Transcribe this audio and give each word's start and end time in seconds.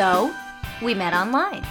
So, 0.00 0.34
we 0.80 0.94
met 0.94 1.12
online. 1.12 1.62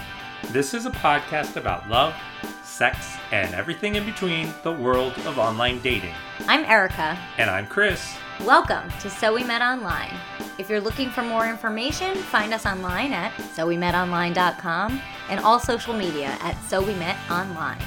This 0.50 0.72
is 0.72 0.86
a 0.86 0.90
podcast 0.90 1.56
about 1.56 1.90
love, 1.90 2.14
sex, 2.62 3.16
and 3.32 3.52
everything 3.56 3.96
in 3.96 4.06
between 4.06 4.54
the 4.62 4.70
world 4.70 5.14
of 5.26 5.36
online 5.36 5.80
dating. 5.80 6.14
I'm 6.46 6.64
Erica. 6.64 7.18
And 7.38 7.50
I'm 7.50 7.66
Chris. 7.66 8.16
Welcome 8.42 8.88
to 9.00 9.10
So 9.10 9.34
We 9.34 9.42
Met 9.42 9.62
Online. 9.62 10.14
If 10.58 10.70
you're 10.70 10.80
looking 10.80 11.10
for 11.10 11.22
more 11.22 11.48
information, 11.48 12.14
find 12.14 12.54
us 12.54 12.66
online 12.66 13.12
at 13.12 13.32
sowemetonline.com 13.32 15.02
and 15.28 15.40
all 15.40 15.58
social 15.58 15.94
media 15.94 16.38
at 16.40 16.56
So 16.62 16.80
We 16.80 16.94
Met 16.94 17.16
Online. 17.32 17.82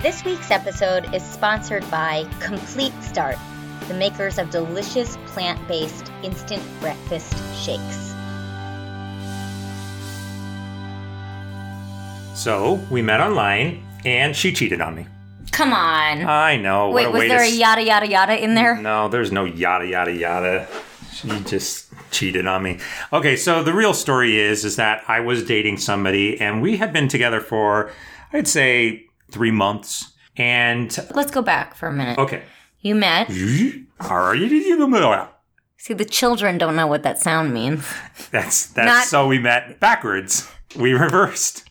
This 0.00 0.24
week's 0.24 0.50
episode 0.50 1.14
is 1.14 1.22
sponsored 1.22 1.88
by 1.88 2.26
Complete 2.40 3.00
Start, 3.00 3.36
the 3.86 3.94
makers 3.94 4.38
of 4.38 4.50
delicious 4.50 5.16
plant 5.26 5.68
based 5.68 6.10
instant 6.24 6.64
breakfast 6.80 7.32
shakes. 7.54 8.09
So 12.40 12.80
we 12.90 13.02
met 13.02 13.20
online, 13.20 13.84
and 14.06 14.34
she 14.34 14.50
cheated 14.52 14.80
on 14.80 14.94
me. 14.94 15.06
Come 15.52 15.74
on. 15.74 16.24
I 16.24 16.56
know. 16.56 16.86
what 16.86 16.94
Wait, 16.94 17.04
a 17.06 17.10
was 17.10 17.20
way 17.20 17.28
there 17.28 17.42
a 17.42 17.46
s- 17.46 17.54
yada 17.58 17.82
yada 17.84 18.08
yada 18.08 18.42
in 18.42 18.54
there? 18.54 18.76
No, 18.76 19.08
there's 19.08 19.30
no 19.30 19.44
yada 19.44 19.86
yada 19.86 20.12
yada. 20.12 20.66
She 21.12 21.28
just 21.40 21.92
cheated 22.10 22.46
on 22.46 22.62
me. 22.62 22.78
Okay, 23.12 23.36
so 23.36 23.62
the 23.62 23.74
real 23.74 23.92
story 23.92 24.38
is 24.38 24.64
is 24.64 24.76
that 24.76 25.02
I 25.06 25.20
was 25.20 25.44
dating 25.44 25.76
somebody, 25.78 26.40
and 26.40 26.62
we 26.62 26.78
had 26.78 26.94
been 26.94 27.08
together 27.08 27.40
for, 27.40 27.90
I'd 28.32 28.48
say, 28.48 29.04
three 29.30 29.50
months. 29.50 30.12
And 30.38 30.96
Let's 31.14 31.30
go 31.30 31.42
back 31.42 31.74
for 31.74 31.88
a 31.88 31.92
minute. 31.92 32.18
okay, 32.18 32.42
You 32.80 32.94
met. 32.94 33.28
See, 35.76 35.94
the 35.94 36.04
children 36.06 36.56
don't 36.56 36.76
know 36.76 36.86
what 36.86 37.02
that 37.02 37.18
sound 37.18 37.52
means. 37.52 37.84
That's 38.30 38.66
that's 38.68 38.86
Not- 38.86 39.04
so 39.04 39.26
we 39.26 39.38
met 39.38 39.78
backwards. 39.78 40.48
We 40.74 40.94
reversed. 40.94 41.64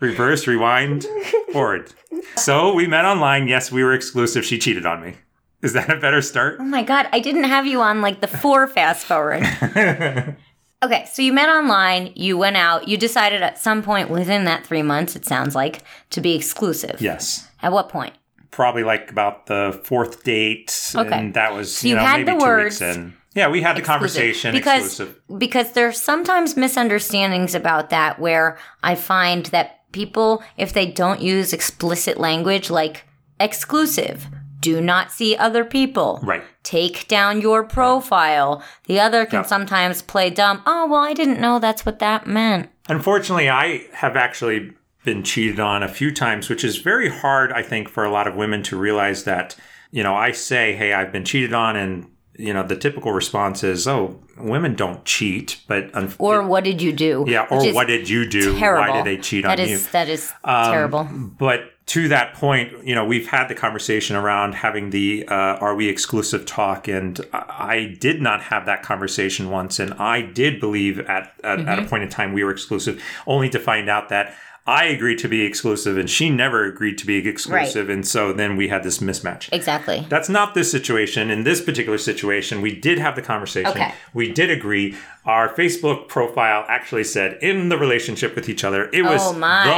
Reverse, 0.00 0.46
rewind, 0.46 1.06
forward. 1.52 1.92
So 2.36 2.72
we 2.74 2.86
met 2.86 3.04
online. 3.04 3.48
Yes, 3.48 3.72
we 3.72 3.82
were 3.82 3.92
exclusive. 3.94 4.44
She 4.44 4.58
cheated 4.58 4.86
on 4.86 5.02
me. 5.02 5.14
Is 5.60 5.72
that 5.72 5.90
a 5.90 5.96
better 5.96 6.22
start? 6.22 6.58
Oh 6.60 6.64
my 6.64 6.82
god, 6.84 7.08
I 7.12 7.18
didn't 7.18 7.44
have 7.44 7.66
you 7.66 7.80
on 7.80 8.00
like 8.00 8.20
the 8.20 8.28
four 8.28 8.66
fast 8.68 9.04
forward. 9.06 9.42
Okay, 10.80 11.06
so 11.12 11.22
you 11.22 11.32
met 11.32 11.48
online, 11.48 12.12
you 12.14 12.38
went 12.38 12.56
out, 12.56 12.86
you 12.86 12.96
decided 12.96 13.42
at 13.42 13.58
some 13.58 13.82
point 13.82 14.10
within 14.10 14.44
that 14.44 14.64
three 14.64 14.82
months, 14.82 15.16
it 15.16 15.24
sounds 15.24 15.56
like, 15.56 15.82
to 16.10 16.20
be 16.20 16.36
exclusive. 16.36 17.00
yes. 17.00 17.48
At 17.60 17.72
what 17.72 17.88
point? 17.88 18.14
Probably 18.52 18.84
like 18.84 19.10
about 19.10 19.46
the 19.46 19.80
fourth 19.82 20.22
date. 20.22 20.92
Okay. 20.94 21.12
And 21.12 21.34
that 21.34 21.52
was, 21.52 21.76
So 21.78 21.88
you, 21.88 21.96
know, 21.96 22.02
had 22.02 22.18
maybe 22.18 22.30
the 22.32 22.38
two 22.38 22.44
words 22.44 22.80
weeks 22.80 22.96
in. 22.96 23.14
Yeah, 23.34 23.48
we 23.48 23.60
had 23.60 23.76
the 23.76 23.82
conversation 23.82 24.52
because 24.52 24.84
exclusive. 24.84 25.20
because 25.36 25.72
there's 25.72 26.00
sometimes 26.00 26.56
misunderstandings 26.56 27.56
about 27.56 27.90
that 27.90 28.20
where 28.20 28.56
I 28.82 28.94
find 28.94 29.46
that 29.46 29.77
people 29.92 30.42
if 30.56 30.72
they 30.72 30.86
don't 30.86 31.20
use 31.20 31.52
explicit 31.52 32.18
language 32.18 32.70
like 32.70 33.04
exclusive 33.40 34.26
do 34.60 34.80
not 34.80 35.12
see 35.12 35.36
other 35.36 35.64
people 35.64 36.18
Right. 36.22 36.42
take 36.64 37.06
down 37.08 37.40
your 37.40 37.62
profile 37.64 38.62
the 38.86 38.98
other 39.00 39.24
can 39.24 39.40
Yeah. 39.42 39.46
sometimes 39.46 40.02
play 40.02 40.30
dumb 40.30 40.62
oh 40.66 40.86
well 40.88 41.00
I 41.00 41.14
didn't 41.14 41.40
know 41.40 41.58
that's 41.58 41.86
what 41.86 41.98
that 42.00 42.26
meant 42.26 42.70
Unfortunately, 42.90 43.50
I 43.50 43.82
have 43.92 44.16
actually 44.16 44.72
been 45.04 45.22
cheated 45.22 45.60
on 45.60 45.82
a 45.82 45.88
few 45.88 46.10
times, 46.10 46.48
which 46.48 46.64
is 46.64 46.78
very 46.78 47.10
hard, 47.10 47.52
I 47.52 47.60
think, 47.62 47.86
for 47.90 48.02
a 48.02 48.10
lot 48.10 48.26
of 48.26 48.34
women 48.34 48.62
to 48.62 48.78
realize 48.78 49.24
that, 49.24 49.54
you 49.90 50.02
know, 50.02 50.14
I 50.14 50.32
say, 50.32 50.74
hey, 50.74 50.94
I've 50.94 51.12
been 51.12 51.26
cheated 51.26 51.52
on, 51.52 51.76
and, 51.76 52.06
you 52.38 52.54
know, 52.54 52.62
the 52.62 52.76
typical 52.76 53.12
response 53.12 53.64
is, 53.64 53.86
oh, 53.86 54.20
women 54.38 54.74
don't 54.74 55.04
cheat, 55.04 55.60
but. 55.66 55.94
Un- 55.94 56.14
or 56.18 56.46
what 56.46 56.64
did 56.64 56.80
you 56.80 56.92
do 56.92 57.24
yeah, 57.26 57.46
or 57.50 57.72
what 57.74 57.88
did 57.88 58.08
you 58.08 58.26
do? 58.28 58.56
terrible 58.58 58.94
Why 58.94 59.02
did 59.02 59.04
they 59.04 59.20
cheat 59.20 59.44
That 59.44 59.58
on 59.58 59.66
is- 59.66 59.70
you? 59.70 59.76
Um, 59.76 59.88
that 59.92 60.08
is 60.08 60.32
terrible 60.44 61.04
But 61.04 61.72
to 61.88 62.08
that 62.08 62.34
point, 62.34 62.86
you 62.86 62.94
know, 62.94 63.04
we've 63.04 63.26
had 63.28 63.48
the 63.48 63.54
conversation 63.54 64.14
around 64.14 64.54
having 64.54 64.90
the 64.90 65.26
uh, 65.26 65.34
"Are 65.34 65.74
we 65.74 65.88
exclusive?" 65.88 66.44
talk, 66.44 66.86
and 66.86 67.18
I 67.32 67.96
did 67.98 68.20
not 68.20 68.42
have 68.42 68.66
that 68.66 68.82
conversation 68.82 69.50
once, 69.50 69.78
and 69.80 69.94
I 69.94 70.20
did 70.20 70.60
believe 70.60 71.00
at 71.00 71.32
at, 71.42 71.60
at 71.60 71.78
a 71.78 71.82
point 71.86 72.02
in 72.02 72.08
time 72.10 72.34
we 72.34 72.44
were 72.44 72.50
exclusive, 72.50 73.02
only 73.26 73.48
to 73.50 73.58
find 73.58 73.88
out 73.88 74.08
that. 74.10 74.34
I 74.68 74.84
agreed 74.84 75.18
to 75.20 75.28
be 75.28 75.42
exclusive 75.46 75.96
and 75.96 76.10
she 76.10 76.28
never 76.28 76.64
agreed 76.66 76.98
to 76.98 77.06
be 77.06 77.16
exclusive. 77.26 77.88
And 77.88 78.06
so 78.06 78.34
then 78.34 78.54
we 78.56 78.68
had 78.68 78.82
this 78.82 78.98
mismatch. 78.98 79.48
exactly 79.50 80.06
That's 80.10 80.28
not 80.28 80.54
this 80.54 80.70
situation. 80.70 81.30
In 81.30 81.44
this 81.44 81.62
particular 81.62 81.96
situation, 81.96 82.60
we 82.60 82.78
did 82.78 82.98
have 82.98 83.16
the 83.16 83.22
conversation. 83.22 83.70
Okay. 83.70 83.94
We 84.12 84.30
did 84.30 84.50
agree. 84.50 84.94
Our 85.24 85.48
Facebook 85.54 86.08
profile 86.08 86.66
actually 86.68 87.04
said 87.04 87.38
in 87.40 87.70
the 87.70 87.78
relationship 87.78 88.34
with 88.36 88.48
each 88.50 88.62
other. 88.62 88.90
It 88.92 89.02
was 89.02 89.22
Oh, 89.24 89.32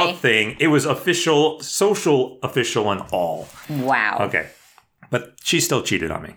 the 0.07 0.13
thing. 0.17 0.57
It 0.59 0.67
was 0.67 0.85
official, 0.85 1.61
social, 1.61 2.37
official, 2.43 2.91
and 2.91 3.01
all. 3.13 3.47
wow 3.69 4.17
Okay. 4.27 4.49
But 5.09 5.35
she 5.43 5.61
still 5.61 5.81
cheated 5.83 6.11
on 6.11 6.21
me. 6.23 6.33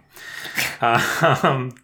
um, 1.42 1.74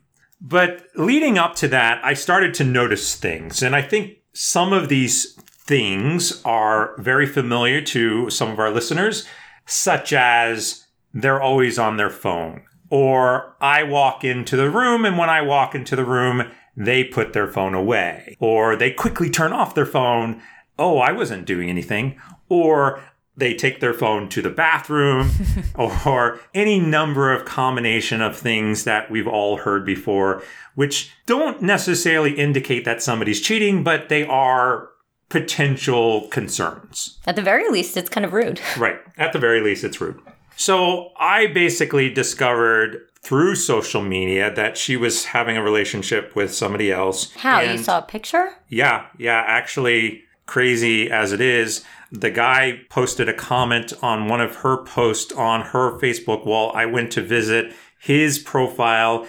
but 0.41 0.85
leading 0.97 1.37
up 1.39 1.55
to 1.57 1.69
that, 1.69 2.01
I 2.05 2.15
started 2.15 2.55
to 2.55 2.65
notice 2.65 3.15
things. 3.17 3.63
And 3.63 3.75
I 3.77 3.83
think 3.83 4.19
some 4.33 4.73
of 4.73 4.89
these 4.89 5.37
things 5.71 6.43
are 6.45 6.97
very 6.99 7.27
familiar 7.27 7.81
to 7.81 8.29
some 8.29 8.51
of 8.51 8.59
our 8.59 8.73
listeners, 8.73 9.25
such 9.67 10.13
as 10.13 10.89
they're 11.15 11.41
always 11.41 11.79
on 11.79 11.97
their 11.97 12.11
phone. 12.11 12.65
Or 12.91 13.55
I 13.61 13.85
walk 13.85 14.25
into 14.25 14.57
the 14.57 14.69
room, 14.69 15.05
and 15.05 15.17
when 15.17 15.31
I 15.31 15.43
walk 15.43 15.77
into 15.77 15.95
the 15.95 16.05
room, 16.05 16.51
they 16.77 17.05
put 17.05 17.35
their 17.35 17.47
phone 17.47 17.75
away. 17.75 18.37
Or 18.41 18.75
they 18.75 18.91
quickly 18.91 19.31
turn 19.31 19.53
off 19.53 19.77
their 19.77 19.87
phone. 19.87 20.43
Oh, 20.77 20.99
I 20.99 21.13
wasn't 21.13 21.47
doing 21.47 21.71
anything. 21.71 22.21
Or 22.49 23.01
they 23.37 23.55
take 23.55 23.79
their 23.79 23.95
phone 23.95 24.29
to 24.31 24.43
the 24.43 24.51
bathroom 24.51 25.31
or 25.77 26.41
any 26.53 26.81
number 26.81 27.33
of 27.33 27.45
combination 27.45 28.21
of 28.21 28.37
things 28.37 28.83
that 28.83 29.09
we've 29.09 29.29
all 29.29 29.59
heard 29.59 29.87
before 29.87 30.43
which 30.75 31.13
don't 31.27 31.63
necessarily 31.63 32.33
indicate 32.33 32.85
that 32.85 33.01
somebody's 33.03 33.41
cheating 33.41 33.83
but 33.83 34.09
they 34.09 34.25
are 34.25 34.91
potential 35.31 36.29
concerns 36.29 37.19
at 37.27 37.35
the 37.37 37.43
very 37.43 37.69
least 37.71 37.97
it's 37.97 38.11
kind 38.11 38.27
of 38.27 38.33
rude 38.33 38.61
right 38.77 38.99
at 39.17 39.33
the 39.33 39.39
very 39.39 39.61
least 39.63 39.83
it's 39.85 40.01
rude 40.01 40.21
so 40.57 41.11
i 41.19 41.47
basically 41.47 42.13
discovered 42.13 42.99
through 43.23 43.55
social 43.55 44.03
media 44.03 44.53
that 44.55 44.77
she 44.77 44.97
was 44.97 45.27
having 45.27 45.57
a 45.57 45.63
relationship 45.63 46.37
with 46.37 46.53
somebody 46.53 46.93
else 46.93 47.33
how 47.37 47.61
you 47.61 47.79
saw 47.79 47.99
a 47.99 48.03
picture 48.03 48.53
yeah, 48.71 49.07
yeah, 49.19 49.43
actually, 49.47 50.23
crazy 50.47 51.11
as 51.11 51.33
it 51.33 51.41
is, 51.41 51.85
the 52.11 52.31
guy 52.31 52.81
posted 52.89 53.29
a 53.29 53.35
comment 53.35 53.93
on 54.01 54.29
one 54.29 54.41
of 54.41 54.57
her 54.57 54.83
posts 54.85 55.33
on 55.33 55.63
her 55.63 55.99
Facebook 55.99 56.47
wall. 56.47 56.73
I 56.75 56.87
went 56.87 57.11
to 57.13 57.23
visit 57.23 57.75
his 57.99 58.39
profile. 58.39 59.27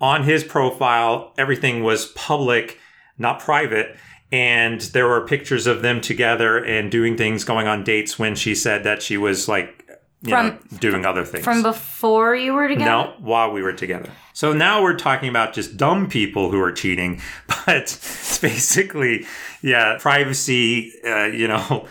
On 0.00 0.22
his 0.22 0.44
profile, 0.44 1.32
everything 1.36 1.82
was 1.82 2.06
public, 2.06 2.78
not 3.18 3.40
private. 3.40 3.96
And 4.34 4.80
there 4.80 5.06
were 5.06 5.24
pictures 5.26 5.68
of 5.68 5.82
them 5.82 6.00
together 6.00 6.58
and 6.58 6.90
doing 6.90 7.16
things, 7.16 7.44
going 7.44 7.68
on 7.68 7.84
dates 7.84 8.18
when 8.18 8.34
she 8.34 8.54
said 8.56 8.82
that 8.82 9.00
she 9.00 9.16
was 9.16 9.46
like, 9.48 9.80
you 10.22 10.30
From- 10.30 10.46
know, 10.48 10.58
doing 10.80 11.06
other 11.06 11.24
things. 11.24 11.44
from 11.44 11.62
before 11.62 12.34
you 12.34 12.52
were 12.54 12.66
together 12.66 12.90
No, 12.90 13.14
while 13.20 13.52
we 13.52 13.62
were 13.62 13.72
together. 13.74 14.10
So 14.32 14.52
now 14.52 14.82
we're 14.82 14.96
talking 14.96 15.28
about 15.28 15.52
just 15.52 15.76
dumb 15.76 16.08
people 16.08 16.50
who 16.50 16.60
are 16.60 16.72
cheating, 16.72 17.20
but 17.46 17.68
it's 17.68 18.38
basically, 18.38 19.24
yeah, 19.62 19.98
privacy, 20.00 20.92
uh, 21.06 21.26
you 21.26 21.46
know, 21.46 21.86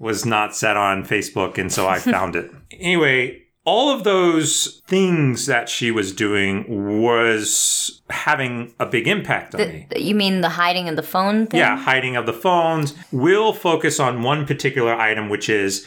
was 0.00 0.26
not 0.26 0.56
set 0.56 0.76
on 0.76 1.04
Facebook, 1.04 1.58
and 1.58 1.70
so 1.70 1.86
I 1.86 1.98
found 2.16 2.34
it. 2.34 2.50
Anyway, 2.72 3.43
all 3.64 3.90
of 3.90 4.04
those 4.04 4.82
things 4.86 5.46
that 5.46 5.68
she 5.68 5.90
was 5.90 6.12
doing 6.12 7.00
was 7.02 8.02
having 8.10 8.74
a 8.78 8.84
big 8.84 9.08
impact 9.08 9.54
on 9.54 9.60
me. 9.60 9.86
You 9.96 10.14
mean 10.14 10.42
the 10.42 10.50
hiding 10.50 10.88
of 10.88 10.96
the 10.96 11.02
phone 11.02 11.46
thing? 11.46 11.60
Yeah, 11.60 11.76
hiding 11.78 12.16
of 12.16 12.26
the 12.26 12.34
phones. 12.34 12.94
We'll 13.10 13.54
focus 13.54 13.98
on 13.98 14.22
one 14.22 14.46
particular 14.46 14.94
item, 14.94 15.30
which 15.30 15.48
is 15.48 15.86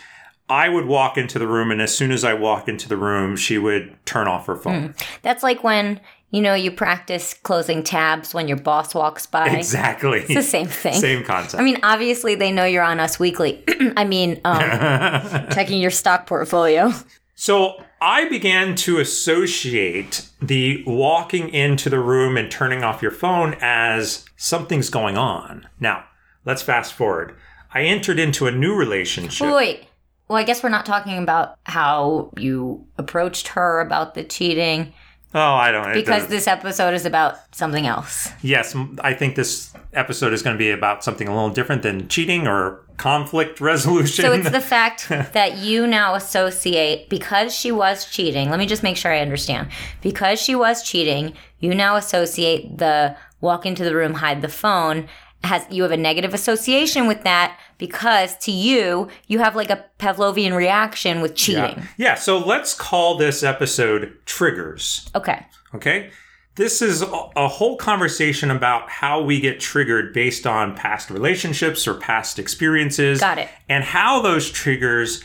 I 0.50 0.70
would 0.70 0.86
walk 0.86 1.18
into 1.18 1.38
the 1.38 1.48
room, 1.48 1.72
and 1.72 1.82
as 1.82 1.96
soon 1.96 2.12
as 2.12 2.24
I 2.24 2.34
walk 2.34 2.68
into 2.68 2.88
the 2.88 2.98
room, 2.98 3.36
she 3.36 3.58
would 3.58 3.96
turn 4.06 4.28
off 4.28 4.48
her 4.48 4.56
phone. 4.56 4.96
That's 5.22 5.44
like 5.44 5.64
when, 5.64 6.00
you 6.32 6.42
know, 6.42 6.56
you 6.56 6.72
practice 6.72 7.34
closing 7.34 7.84
tabs 7.84 8.34
when 8.34 8.48
your 8.48 8.58
boss 8.58 8.96
walks 8.96 9.26
by. 9.26 9.50
Exactly. 9.50 10.20
It's 10.22 10.34
the 10.34 10.42
same 10.42 10.68
thing. 10.68 10.94
Same 10.94 11.24
concept. 11.24 11.62
I 11.62 11.64
mean, 11.64 11.80
obviously 11.84 12.34
they 12.36 12.52
know 12.52 12.66
you're 12.66 12.84
on 12.84 13.00
Us 13.00 13.20
Weekly. 13.20 13.64
I 13.98 14.06
mean, 14.06 14.40
um, 14.46 14.62
checking 15.52 15.80
your 15.80 15.92
stock 15.92 16.26
portfolio. 16.26 16.92
So 17.40 17.84
I 18.02 18.28
began 18.28 18.76
to 18.78 18.98
associate 18.98 20.28
the 20.42 20.84
walking 20.88 21.50
into 21.50 21.88
the 21.88 22.00
room 22.00 22.36
and 22.36 22.50
turning 22.50 22.84
off 22.84 23.04
your 23.04 23.12
phone 23.12 23.56
as 23.62 24.26
something's 24.38 24.90
going 24.90 25.20
on. 25.20 25.68
Now, 25.80 26.04
let's 26.46 26.64
fast 26.64 26.94
forward. 26.94 27.36
I 27.72 27.84
entered 27.84 28.18
into 28.18 28.48
a 28.48 28.52
new 28.52 28.74
relationship. 28.74 29.54
Wait. 29.54 29.86
Well, 30.28 30.40
I 30.40 30.44
guess 30.44 30.64
we're 30.64 30.70
not 30.70 30.88
talking 30.88 31.20
about 31.20 31.60
how 31.64 32.34
you 32.38 32.88
approached 32.98 33.50
her 33.50 33.82
about 33.82 34.16
the 34.16 34.24
cheating. 34.24 34.94
Oh, 35.34 35.40
I 35.40 35.72
don't. 35.72 35.94
Because 35.94 36.28
this 36.28 36.48
episode 36.48 36.94
is 36.94 37.06
about 37.06 37.36
something 37.56 37.86
else. 37.86 38.30
yes, 38.42 38.76
I 39.02 39.14
think 39.14 39.36
this 39.36 39.74
episode 39.94 40.32
is 40.34 40.42
going 40.42 40.56
to 40.56 40.58
be 40.58 40.72
about 40.72 41.04
something 41.04 41.28
a 41.28 41.34
little 41.34 41.50
different 41.50 41.82
than 41.82 42.08
cheating 42.08 42.48
or 42.48 42.86
conflict 42.98 43.60
resolution. 43.72 44.26
So 44.26 44.32
it's 44.32 44.50
the 44.50 44.62
fact 44.76 45.10
that 45.10 45.58
you 45.58 45.86
now 45.86 46.16
associate 46.16 47.10
because 47.10 47.54
she 47.54 47.72
was 47.72 48.06
cheating. 48.06 48.50
Let 48.50 48.60
me 48.60 48.66
just 48.66 48.84
make 48.84 48.98
sure 48.98 49.12
I 49.12 49.20
understand. 49.20 49.70
Because 50.02 50.42
she 50.42 50.56
was 50.56 50.82
cheating, 50.84 51.34
you 51.60 51.76
now 51.76 51.96
associate 51.96 52.78
the 52.78 53.16
walk 53.42 53.66
into 53.66 53.84
the 53.84 53.96
room, 53.96 54.14
hide 54.16 54.42
the 54.42 54.48
phone. 54.48 55.08
Has 55.44 55.66
you 55.70 55.84
have 55.84 55.92
a 55.92 55.98
negative 55.98 56.34
association 56.34 57.08
with 57.08 57.24
that 57.24 57.58
because 57.78 58.36
to 58.40 58.52
you 58.52 59.08
you 59.28 59.40
have 59.40 59.56
like 59.56 59.70
a 59.70 59.86
Pavlovian 60.00 60.56
reaction 60.56 61.22
with 61.22 61.36
cheating. 61.36 61.78
yeah. 61.78 61.86
yeah. 61.98 62.16
So 62.16 62.38
let's 62.40 62.74
call 62.74 63.18
this 63.18 63.44
episode 63.44 64.18
triggers. 64.26 65.10
Okay. 65.16 65.46
Okay. 65.76 66.10
This 66.56 66.82
is 66.82 67.04
a 67.04 67.48
whole 67.48 67.78
conversation 67.78 68.50
about 68.50 68.90
how 68.90 69.22
we 69.22 69.40
get 69.40 69.60
triggered 69.60 70.12
based 70.12 70.48
on 70.48 70.76
past 70.76 71.12
relationships 71.12 71.88
or 71.88 71.94
past 71.94 72.40
experiences. 72.40 73.20
Got 73.20 73.38
it. 73.38 73.48
And 73.70 73.84
how 73.84 74.22
those 74.24 74.50
triggers 74.50 75.24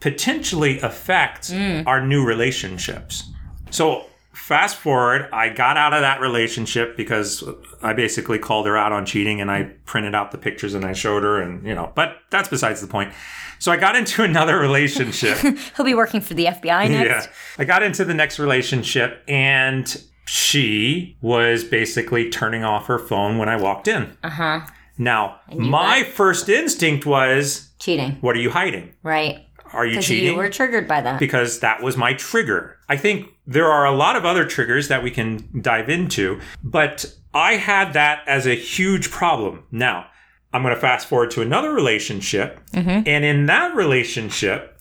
potentially 0.00 0.80
affect 0.80 1.50
Mm. 1.50 1.86
our 1.86 2.04
new 2.04 2.24
relationships. 2.24 3.24
So, 3.70 4.06
fast 4.50 4.78
forward, 4.78 5.28
I 5.32 5.48
got 5.48 5.76
out 5.76 5.94
of 5.94 6.00
that 6.00 6.20
relationship 6.20 6.96
because 6.96 7.44
I 7.82 7.92
basically 7.92 8.40
called 8.40 8.66
her 8.66 8.76
out 8.76 8.90
on 8.90 9.06
cheating 9.06 9.40
and 9.40 9.48
I 9.48 9.70
printed 9.84 10.12
out 10.12 10.32
the 10.32 10.38
pictures 10.38 10.74
and 10.74 10.84
I 10.84 10.92
showed 10.92 11.22
her, 11.22 11.40
and 11.40 11.64
you 11.64 11.72
know, 11.72 11.92
but 11.94 12.16
that's 12.30 12.48
besides 12.48 12.80
the 12.80 12.88
point. 12.88 13.12
So, 13.60 13.70
I 13.70 13.76
got 13.76 13.94
into 13.94 14.24
another 14.30 14.58
relationship. 14.58 15.38
He'll 15.76 15.86
be 15.86 15.94
working 15.94 16.20
for 16.20 16.34
the 16.34 16.46
FBI 16.46 16.90
next. 16.90 17.26
Yeah. 17.26 17.32
I 17.58 17.64
got 17.64 17.84
into 17.84 18.04
the 18.04 18.12
next 18.12 18.40
relationship 18.40 19.22
and 19.28 20.02
she 20.26 21.16
was 21.20 21.62
basically 21.62 22.28
turning 22.28 22.64
off 22.64 22.86
her 22.86 22.98
phone 22.98 23.38
when 23.38 23.48
I 23.48 23.54
walked 23.54 23.86
in. 23.86 24.16
Uh-huh. 24.24 24.62
Now, 24.98 25.38
my 25.54 26.02
first 26.02 26.48
instinct 26.48 27.06
was, 27.06 27.70
Cheating. 27.78 28.18
what 28.20 28.34
are 28.34 28.40
you 28.40 28.50
hiding? 28.50 28.94
Right. 29.04 29.46
Are 29.72 29.86
you 29.86 30.00
cheating? 30.02 30.32
you 30.32 30.36
were 30.36 30.48
triggered 30.48 30.88
by 30.88 31.00
that. 31.00 31.18
because 31.18 31.60
that 31.60 31.82
was 31.82 31.96
my 31.96 32.14
trigger. 32.14 32.78
I 32.88 32.96
think 32.96 33.28
there 33.46 33.66
are 33.66 33.86
a 33.86 33.92
lot 33.92 34.16
of 34.16 34.24
other 34.24 34.44
triggers 34.44 34.88
that 34.88 35.02
we 35.02 35.10
can 35.10 35.48
dive 35.62 35.88
into, 35.88 36.40
but 36.62 37.12
I 37.32 37.54
had 37.54 37.92
that 37.92 38.22
as 38.26 38.46
a 38.46 38.54
huge 38.54 39.10
problem. 39.10 39.64
Now, 39.70 40.06
I'm 40.52 40.62
going 40.62 40.74
to 40.74 40.80
fast 40.80 41.06
forward 41.08 41.30
to 41.32 41.42
another 41.42 41.72
relationship. 41.72 42.60
Mm-hmm. 42.72 43.06
And 43.06 43.24
in 43.24 43.46
that 43.46 43.74
relationship, 43.74 44.80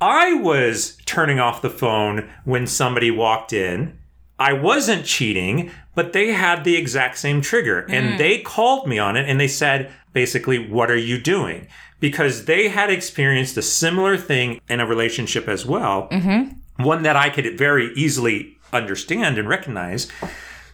I 0.00 0.34
was 0.34 0.96
turning 1.04 1.38
off 1.38 1.62
the 1.62 1.70
phone 1.70 2.30
when 2.44 2.66
somebody 2.66 3.10
walked 3.10 3.52
in. 3.52 3.98
I 4.38 4.54
wasn't 4.54 5.04
cheating, 5.04 5.70
but 5.94 6.14
they 6.14 6.32
had 6.32 6.64
the 6.64 6.76
exact 6.76 7.18
same 7.18 7.42
trigger 7.42 7.80
and 7.90 8.14
mm. 8.14 8.18
they 8.18 8.38
called 8.38 8.88
me 8.88 8.98
on 8.98 9.16
it 9.16 9.28
and 9.28 9.38
they 9.38 9.48
said, 9.48 9.92
basically, 10.12 10.68
what 10.68 10.90
are 10.90 10.96
you 10.96 11.20
doing? 11.20 11.66
Because 11.98 12.46
they 12.46 12.68
had 12.68 12.90
experienced 12.90 13.56
a 13.56 13.62
similar 13.62 14.16
thing 14.16 14.60
in 14.68 14.80
a 14.80 14.86
relationship 14.86 15.48
as 15.48 15.66
well, 15.66 16.08
mm-hmm. 16.10 16.82
one 16.82 17.02
that 17.02 17.16
I 17.16 17.30
could 17.30 17.58
very 17.58 17.92
easily 17.94 18.56
understand 18.72 19.38
and 19.38 19.48
recognize. 19.48 20.08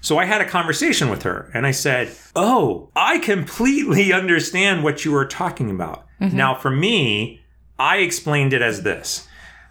So 0.01 0.19
I 0.19 0.25
had 0.25 0.41
a 0.41 0.49
conversation 0.49 1.11
with 1.11 1.25
her 1.25 1.51
and 1.53 1.67
I 1.67 1.73
said, 1.73 2.15
Oh, 2.37 2.91
I 2.95 3.19
completely 3.19 4.13
understand 4.21 4.85
what 4.85 5.05
you 5.05 5.13
were 5.13 5.27
talking 5.27 5.71
about. 5.71 6.07
Mm-hmm. 6.21 6.37
Now, 6.37 6.55
for 6.55 6.71
me, 6.71 7.41
I 7.79 7.99
explained 7.99 8.53
it 8.53 8.63
as 8.63 8.83
this 8.83 9.27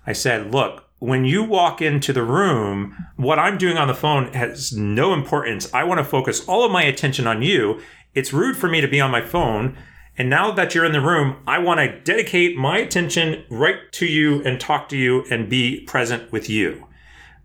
I 0.07 0.13
said, 0.13 0.51
Look, 0.51 0.85
when 0.99 1.25
you 1.25 1.43
walk 1.43 1.81
into 1.81 2.13
the 2.13 2.23
room, 2.23 2.95
what 3.15 3.39
I'm 3.39 3.57
doing 3.57 3.77
on 3.77 3.87
the 3.87 3.93
phone 3.93 4.31
has 4.33 4.73
no 4.73 5.13
importance. 5.13 5.73
I 5.73 5.83
want 5.83 5.99
to 5.99 6.05
focus 6.05 6.45
all 6.47 6.65
of 6.65 6.71
my 6.71 6.83
attention 6.83 7.27
on 7.27 7.41
you. 7.41 7.81
It's 8.15 8.33
rude 8.33 8.57
for 8.57 8.67
me 8.67 8.81
to 8.81 8.87
be 8.87 8.99
on 8.99 9.11
my 9.11 9.21
phone. 9.21 9.77
And 10.17 10.29
now 10.29 10.51
that 10.51 10.73
you're 10.73 10.85
in 10.85 10.93
the 10.93 11.01
room, 11.01 11.37
I 11.45 11.59
want 11.59 11.81
to 11.81 11.99
dedicate 11.99 12.57
my 12.57 12.77
attention 12.77 13.43
right 13.49 13.91
to 13.91 14.05
you 14.05 14.41
and 14.43 14.59
talk 14.59 14.89
to 14.89 14.97
you 14.97 15.25
and 15.29 15.49
be 15.49 15.81
present 15.81 16.31
with 16.31 16.49
you 16.49 16.87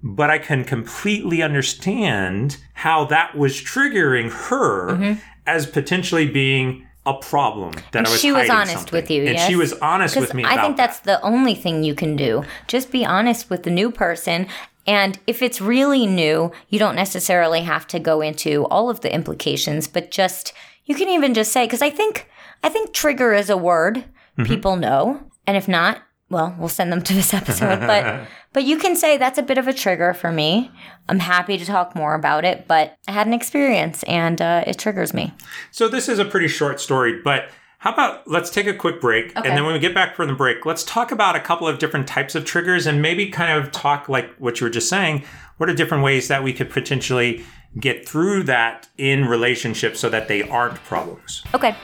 but 0.02 0.30
I 0.30 0.38
can 0.38 0.64
completely 0.64 1.42
understand 1.42 2.56
how 2.74 3.04
that 3.06 3.36
was 3.36 3.54
triggering 3.54 4.30
her 4.48 4.92
mm-hmm. 4.92 5.20
as 5.46 5.66
potentially 5.66 6.26
being 6.26 6.86
a 7.06 7.14
problem 7.14 7.72
that 7.92 8.06
I 8.06 8.10
was 8.10 8.20
she 8.20 8.30
was 8.30 8.50
honest 8.50 8.72
something. 8.72 8.92
with 8.92 9.10
you, 9.10 9.22
and 9.24 9.34
yes? 9.34 9.48
she 9.48 9.56
was 9.56 9.72
honest 9.74 10.16
with 10.16 10.34
me 10.34 10.44
I 10.44 10.60
think 10.60 10.76
that's 10.76 11.00
the 11.00 11.20
only 11.22 11.54
thing 11.54 11.82
you 11.82 11.94
can 11.94 12.14
do. 12.14 12.44
Just 12.66 12.90
be 12.90 13.04
honest 13.06 13.48
with 13.48 13.62
the 13.62 13.70
new 13.70 13.90
person. 13.90 14.46
And 14.86 15.18
if 15.26 15.42
it's 15.42 15.60
really 15.60 16.06
new, 16.06 16.52
you 16.68 16.78
don't 16.78 16.96
necessarily 16.96 17.60
have 17.62 17.86
to 17.88 17.98
go 18.00 18.20
into 18.20 18.64
all 18.66 18.88
of 18.90 19.00
the 19.00 19.12
implications, 19.14 19.86
but 19.88 20.10
just 20.10 20.52
you 20.84 20.94
can 20.94 21.08
even 21.08 21.34
just 21.34 21.52
say 21.52 21.66
because 21.66 21.82
I 21.82 21.90
think 21.90 22.28
I 22.64 22.68
think 22.68 22.92
trigger 22.92 23.32
is 23.32 23.50
a 23.50 23.56
word 23.56 24.04
Mm-hmm. 24.38 24.44
people 24.54 24.76
know, 24.76 25.20
and 25.46 25.56
if 25.56 25.66
not, 25.66 26.02
well, 26.30 26.54
we'll 26.56 26.68
send 26.68 26.92
them 26.92 27.02
to 27.02 27.12
this 27.12 27.34
episode. 27.34 27.80
but 27.80 28.26
but 28.52 28.62
you 28.64 28.78
can 28.78 28.94
say 28.94 29.16
that's 29.18 29.38
a 29.38 29.42
bit 29.42 29.58
of 29.58 29.66
a 29.66 29.72
trigger 29.74 30.14
for 30.14 30.30
me. 30.30 30.70
I'm 31.08 31.18
happy 31.18 31.58
to 31.58 31.66
talk 31.66 31.94
more 31.96 32.14
about 32.14 32.44
it, 32.44 32.68
but 32.68 32.96
I 33.08 33.12
had 33.12 33.26
an 33.26 33.34
experience 33.34 34.02
and 34.04 34.40
uh, 34.40 34.62
it 34.66 34.78
triggers 34.78 35.12
me. 35.12 35.34
So 35.72 35.88
this 35.88 36.08
is 36.08 36.20
a 36.20 36.24
pretty 36.24 36.46
short 36.48 36.80
story, 36.80 37.20
but 37.22 37.50
how 37.80 37.92
about 37.94 38.28
let's 38.28 38.50
take 38.50 38.66
a 38.66 38.74
quick 38.74 39.00
break 39.00 39.34
Okay. 39.36 39.48
and 39.48 39.56
then 39.56 39.64
when 39.64 39.72
we 39.72 39.78
get 39.78 39.94
back 39.94 40.14
from 40.14 40.28
the 40.28 40.34
break, 40.34 40.66
let's 40.66 40.84
talk 40.84 41.10
about 41.10 41.34
a 41.34 41.40
couple 41.40 41.66
of 41.66 41.78
different 41.78 42.06
types 42.06 42.34
of 42.34 42.44
triggers 42.44 42.86
and 42.86 43.00
maybe 43.00 43.30
kind 43.30 43.58
of 43.58 43.72
talk 43.72 44.06
like 44.06 44.30
what 44.36 44.60
you 44.60 44.66
were 44.66 44.70
just 44.70 44.88
saying. 44.90 45.24
What 45.56 45.70
are 45.70 45.74
different 45.74 46.04
ways 46.04 46.28
that 46.28 46.42
we 46.42 46.52
could 46.52 46.68
potentially 46.70 47.42
get 47.78 48.06
through 48.06 48.42
that 48.44 48.88
in 48.98 49.24
relationships 49.24 49.98
so 49.98 50.10
that 50.10 50.28
they 50.28 50.42
aren't 50.42 50.74
problems? 50.84 51.42
Okay. 51.54 51.74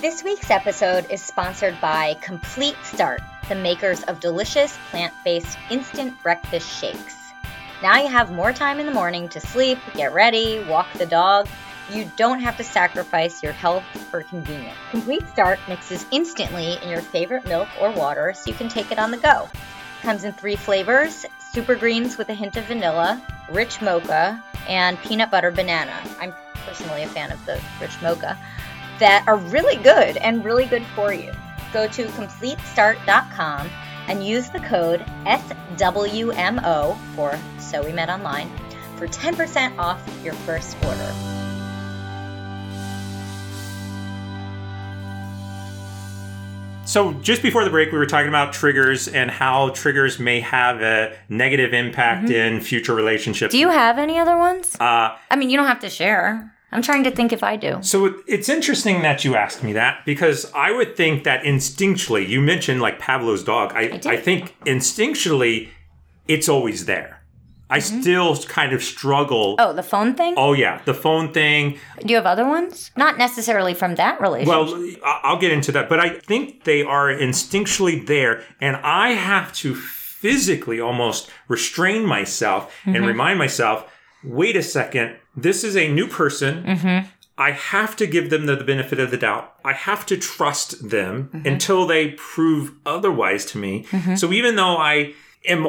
This 0.00 0.22
week's 0.22 0.48
episode 0.48 1.10
is 1.10 1.20
sponsored 1.20 1.80
by 1.80 2.14
Complete 2.22 2.76
Start, 2.84 3.20
the 3.48 3.56
makers 3.56 4.04
of 4.04 4.20
delicious 4.20 4.78
plant 4.90 5.12
based 5.24 5.58
instant 5.70 6.14
breakfast 6.22 6.80
shakes. 6.80 7.16
Now 7.82 8.00
you 8.00 8.06
have 8.08 8.30
more 8.30 8.52
time 8.52 8.78
in 8.78 8.86
the 8.86 8.92
morning 8.92 9.28
to 9.30 9.40
sleep, 9.40 9.78
get 9.96 10.12
ready, 10.14 10.62
walk 10.68 10.86
the 10.94 11.06
dog. 11.06 11.48
You 11.90 12.10
don't 12.16 12.40
have 12.40 12.56
to 12.58 12.64
sacrifice 12.64 13.42
your 13.42 13.52
health 13.52 13.84
for 14.10 14.22
convenience. 14.22 14.76
Complete 14.90 15.26
Start 15.28 15.58
mixes 15.68 16.04
instantly 16.10 16.76
in 16.82 16.90
your 16.90 17.00
favorite 17.00 17.46
milk 17.46 17.68
or 17.80 17.90
water 17.90 18.34
so 18.34 18.50
you 18.50 18.56
can 18.56 18.68
take 18.68 18.92
it 18.92 18.98
on 18.98 19.10
the 19.10 19.16
go. 19.16 19.48
Comes 20.02 20.24
in 20.24 20.32
three 20.32 20.56
flavors 20.56 21.24
super 21.52 21.74
greens 21.74 22.18
with 22.18 22.28
a 22.28 22.34
hint 22.34 22.56
of 22.56 22.64
vanilla, 22.64 23.22
rich 23.50 23.80
mocha, 23.80 24.42
and 24.68 25.00
peanut 25.02 25.30
butter 25.30 25.50
banana. 25.50 25.94
I'm 26.20 26.34
personally 26.66 27.02
a 27.02 27.08
fan 27.08 27.32
of 27.32 27.44
the 27.46 27.60
rich 27.80 28.00
mocha 28.02 28.38
that 28.98 29.24
are 29.26 29.36
really 29.36 29.76
good 29.76 30.16
and 30.18 30.44
really 30.44 30.66
good 30.66 30.84
for 30.94 31.12
you. 31.12 31.32
Go 31.72 31.88
to 31.88 32.06
completestart.com 32.06 33.70
and 34.08 34.26
use 34.26 34.50
the 34.50 34.60
code 34.60 35.00
SWMO 35.24 36.96
for 37.14 37.38
So 37.58 37.82
We 37.82 37.92
Met 37.92 38.08
Online 38.08 38.50
for 38.96 39.06
10% 39.06 39.78
off 39.78 40.02
your 40.24 40.34
first 40.34 40.76
order. 40.84 41.47
So, 46.88 47.12
just 47.20 47.42
before 47.42 47.64
the 47.64 47.70
break, 47.70 47.92
we 47.92 47.98
were 47.98 48.06
talking 48.06 48.30
about 48.30 48.54
triggers 48.54 49.08
and 49.08 49.30
how 49.30 49.68
triggers 49.70 50.18
may 50.18 50.40
have 50.40 50.80
a 50.80 51.14
negative 51.28 51.74
impact 51.74 52.30
in 52.30 52.62
future 52.62 52.94
relationships. 52.94 53.52
Do 53.52 53.58
you 53.58 53.68
have 53.68 53.98
any 53.98 54.18
other 54.18 54.38
ones? 54.38 54.74
uh, 54.80 55.14
I 55.30 55.36
mean, 55.36 55.50
you 55.50 55.58
don't 55.58 55.66
have 55.66 55.80
to 55.80 55.90
share. 55.90 56.50
I'm 56.72 56.80
trying 56.80 57.04
to 57.04 57.10
think 57.10 57.34
if 57.34 57.42
I 57.42 57.56
do. 57.56 57.82
so, 57.82 58.14
it's 58.26 58.48
interesting 58.48 59.02
that 59.02 59.22
you 59.22 59.36
asked 59.36 59.62
me 59.62 59.74
that 59.74 60.06
because 60.06 60.50
I 60.54 60.72
would 60.72 60.96
think 60.96 61.24
that 61.24 61.42
instinctually, 61.42 62.26
you 62.26 62.40
mentioned 62.40 62.80
like 62.80 62.98
Pavlov's 62.98 63.44
dog. 63.44 63.74
I, 63.74 63.88
did. 63.88 64.06
I, 64.06 64.16
think 64.16 64.56
instinctually, 64.64 65.68
it's 66.26 66.48
always 66.48 66.86
there. 66.86 67.17
I 67.70 67.78
mm-hmm. 67.78 68.00
still 68.00 68.36
kind 68.44 68.72
of 68.72 68.82
struggle. 68.82 69.56
Oh, 69.58 69.72
the 69.72 69.82
phone 69.82 70.14
thing? 70.14 70.34
Oh, 70.36 70.52
yeah, 70.52 70.80
the 70.84 70.94
phone 70.94 71.32
thing. 71.32 71.78
Do 72.00 72.08
you 72.08 72.16
have 72.16 72.26
other 72.26 72.46
ones? 72.46 72.90
Not 72.96 73.18
necessarily 73.18 73.74
from 73.74 73.96
that 73.96 74.20
relationship. 74.20 74.48
Well, 74.48 74.94
I'll 75.04 75.38
get 75.38 75.52
into 75.52 75.72
that, 75.72 75.88
but 75.88 76.00
I 76.00 76.08
think 76.08 76.64
they 76.64 76.82
are 76.82 77.08
instinctually 77.08 78.06
there, 78.06 78.42
and 78.60 78.76
I 78.76 79.10
have 79.10 79.52
to 79.54 79.74
physically 79.74 80.80
almost 80.80 81.30
restrain 81.46 82.04
myself 82.04 82.74
and 82.84 82.96
mm-hmm. 82.96 83.04
remind 83.04 83.38
myself 83.38 83.90
wait 84.24 84.56
a 84.56 84.62
second, 84.62 85.16
this 85.36 85.62
is 85.62 85.76
a 85.76 85.92
new 85.92 86.08
person. 86.08 86.64
Mm-hmm. 86.64 87.06
I 87.38 87.52
have 87.52 87.94
to 87.96 88.06
give 88.06 88.30
them 88.30 88.46
the 88.46 88.56
benefit 88.56 88.98
of 88.98 89.12
the 89.12 89.16
doubt. 89.16 89.54
I 89.64 89.72
have 89.72 90.04
to 90.06 90.16
trust 90.16 90.90
them 90.90 91.30
until 91.44 91.86
they 91.86 92.10
prove 92.12 92.72
otherwise 92.84 93.44
to 93.46 93.58
me. 93.58 93.86
So 94.16 94.32
even 94.32 94.56
though 94.56 94.76
I 94.76 95.14
am 95.48 95.66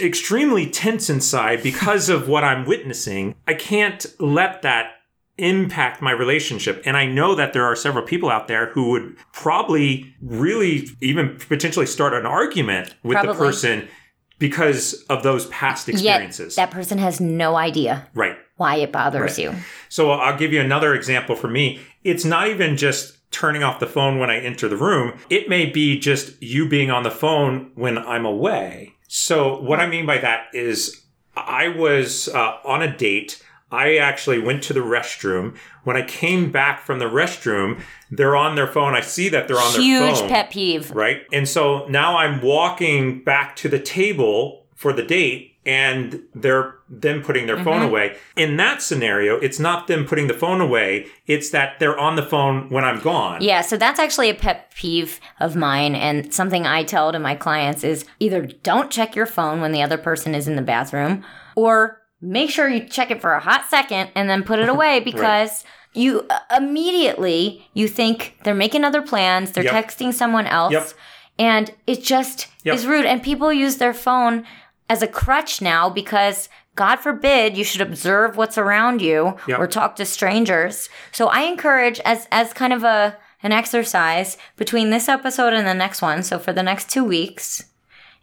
extremely 0.00 0.68
tense 0.68 1.08
inside 1.08 1.62
because 1.62 2.08
of 2.08 2.28
what 2.28 2.44
I'm 2.44 2.66
witnessing, 2.66 3.34
I 3.46 3.54
can't 3.54 4.04
let 4.18 4.62
that 4.62 4.92
impact 5.38 6.02
my 6.02 6.10
relationship. 6.10 6.82
And 6.84 6.96
I 6.96 7.06
know 7.06 7.34
that 7.34 7.52
there 7.52 7.64
are 7.64 7.74
several 7.74 8.04
people 8.04 8.30
out 8.30 8.46
there 8.46 8.66
who 8.70 8.90
would 8.90 9.16
probably 9.32 10.14
really 10.20 10.88
even 11.00 11.38
potentially 11.48 11.86
start 11.86 12.12
an 12.12 12.26
argument 12.26 12.94
with 13.02 13.20
the 13.22 13.32
person 13.34 13.88
because 14.38 14.94
of 15.08 15.22
those 15.22 15.46
past 15.46 15.86
Yet 15.88 15.94
experiences. 15.94 16.56
that 16.56 16.70
person 16.70 16.98
has 16.98 17.20
no 17.20 17.56
idea 17.56 18.08
right. 18.14 18.36
why 18.56 18.76
it 18.76 18.90
bothers 18.90 19.38
you. 19.38 19.54
So 19.88 20.10
uh, 20.10 20.16
I'll 20.16 20.38
give 20.38 20.52
you 20.52 20.60
another 20.60 20.94
example 20.94 21.36
for 21.36 21.48
me. 21.48 21.80
It's 22.04 22.24
not 22.24 22.48
even 22.48 22.76
just 22.76 23.18
turning 23.30 23.62
off 23.62 23.80
the 23.80 23.86
phone 23.86 24.18
when 24.18 24.30
I 24.30 24.40
enter 24.40 24.68
the 24.68 24.76
room. 24.76 25.18
It 25.28 25.48
may 25.48 25.66
be 25.66 25.98
just 25.98 26.42
you 26.42 26.68
being 26.68 26.90
on 26.90 27.02
the 27.02 27.10
phone 27.10 27.70
when 27.74 27.98
I'm 27.98 28.24
away. 28.24 28.94
So 29.12 29.60
what 29.60 29.80
I 29.80 29.88
mean 29.88 30.06
by 30.06 30.18
that 30.18 30.54
is 30.54 31.02
I 31.36 31.66
was 31.66 32.28
uh, 32.28 32.58
on 32.64 32.80
a 32.80 32.96
date. 32.96 33.42
I 33.72 33.96
actually 33.96 34.38
went 34.38 34.62
to 34.64 34.72
the 34.72 34.80
restroom. 34.80 35.56
When 35.82 35.96
I 35.96 36.02
came 36.02 36.52
back 36.52 36.86
from 36.86 37.00
the 37.00 37.06
restroom, 37.06 37.80
they're 38.12 38.36
on 38.36 38.54
their 38.54 38.68
phone. 38.68 38.94
I 38.94 39.00
see 39.00 39.28
that 39.30 39.48
they're 39.48 39.58
on 39.58 39.72
their 39.72 39.82
Huge 39.82 40.20
pet 40.28 40.50
peeve. 40.50 40.92
right? 40.92 41.22
And 41.32 41.48
so 41.48 41.88
now 41.88 42.18
I'm 42.18 42.40
walking 42.40 43.24
back 43.24 43.56
to 43.56 43.68
the 43.68 43.80
table 43.80 44.64
for 44.76 44.92
the 44.92 45.02
date 45.02 45.49
and 45.66 46.22
they're 46.34 46.74
then 46.88 47.22
putting 47.22 47.46
their 47.46 47.56
Mm-hmm. 47.56 47.64
phone 47.64 47.82
away. 47.82 48.16
In 48.36 48.56
that 48.56 48.80
scenario, 48.80 49.36
it's 49.36 49.58
not 49.58 49.86
them 49.88 50.06
putting 50.06 50.26
the 50.26 50.34
phone 50.34 50.60
away, 50.60 51.06
it's 51.26 51.50
that 51.50 51.78
they're 51.78 51.98
on 51.98 52.16
the 52.16 52.22
phone 52.22 52.70
when 52.70 52.84
I'm 52.84 53.00
gone. 53.00 53.42
Yeah, 53.42 53.60
so 53.60 53.76
that's 53.76 54.00
actually 54.00 54.30
a 54.30 54.34
pet 54.34 54.72
peeve 54.74 55.20
of 55.38 55.56
mine 55.56 55.94
and 55.94 56.32
something 56.32 56.66
I 56.66 56.82
tell 56.84 57.12
to 57.12 57.18
my 57.18 57.34
clients 57.34 57.84
is 57.84 58.06
either 58.20 58.46
don't 58.46 58.90
check 58.90 59.14
your 59.14 59.26
phone 59.26 59.60
when 59.60 59.72
the 59.72 59.82
other 59.82 59.98
person 59.98 60.34
is 60.34 60.48
in 60.48 60.56
the 60.56 60.62
bathroom 60.62 61.24
or 61.56 62.00
make 62.22 62.50
sure 62.50 62.68
you 62.68 62.86
check 62.88 63.10
it 63.10 63.20
for 63.20 63.32
a 63.32 63.40
hot 63.40 63.66
second 63.68 64.10
and 64.14 64.28
then 64.30 64.42
put 64.42 64.58
it 64.58 64.68
away 64.76 65.00
because 65.00 65.64
you 65.92 66.26
uh, 66.30 66.38
immediately 66.56 67.68
you 67.74 67.86
think 67.88 68.36
they're 68.44 68.54
making 68.54 68.84
other 68.84 69.02
plans, 69.02 69.52
they're 69.52 69.64
Yep. 69.64 69.74
texting 69.86 70.12
someone 70.14 70.46
else 70.46 70.72
Yep. 70.72 70.92
and 71.38 71.74
it 71.86 72.02
just 72.02 72.46
Yep. 72.64 72.74
is 72.74 72.86
rude 72.86 73.06
and 73.06 73.22
people 73.22 73.52
use 73.52 73.76
their 73.76 73.94
phone 73.94 74.44
as 74.90 75.00
a 75.02 75.06
crutch 75.06 75.62
now 75.62 75.88
because 75.88 76.48
God 76.76 76.96
forbid 76.96 77.56
you 77.56 77.64
should 77.64 77.80
observe 77.80 78.36
what's 78.36 78.58
around 78.58 79.00
you 79.00 79.36
Yep. 79.48 79.58
or 79.58 79.66
talk 79.66 79.96
to 79.96 80.04
strangers. 80.04 80.88
So 81.12 81.28
I 81.28 81.40
encourage 81.42 81.98
as 82.00 82.28
as 82.30 82.52
kind 82.52 82.72
of 82.72 82.84
a 82.84 83.16
an 83.42 83.52
exercise 83.52 84.36
between 84.56 84.90
this 84.90 85.08
episode 85.08 85.54
and 85.54 85.66
the 85.66 85.72
next 85.74 86.02
one. 86.02 86.22
So 86.22 86.38
for 86.38 86.52
the 86.52 86.62
next 86.62 86.90
2 86.90 87.02
weeks, 87.04 87.64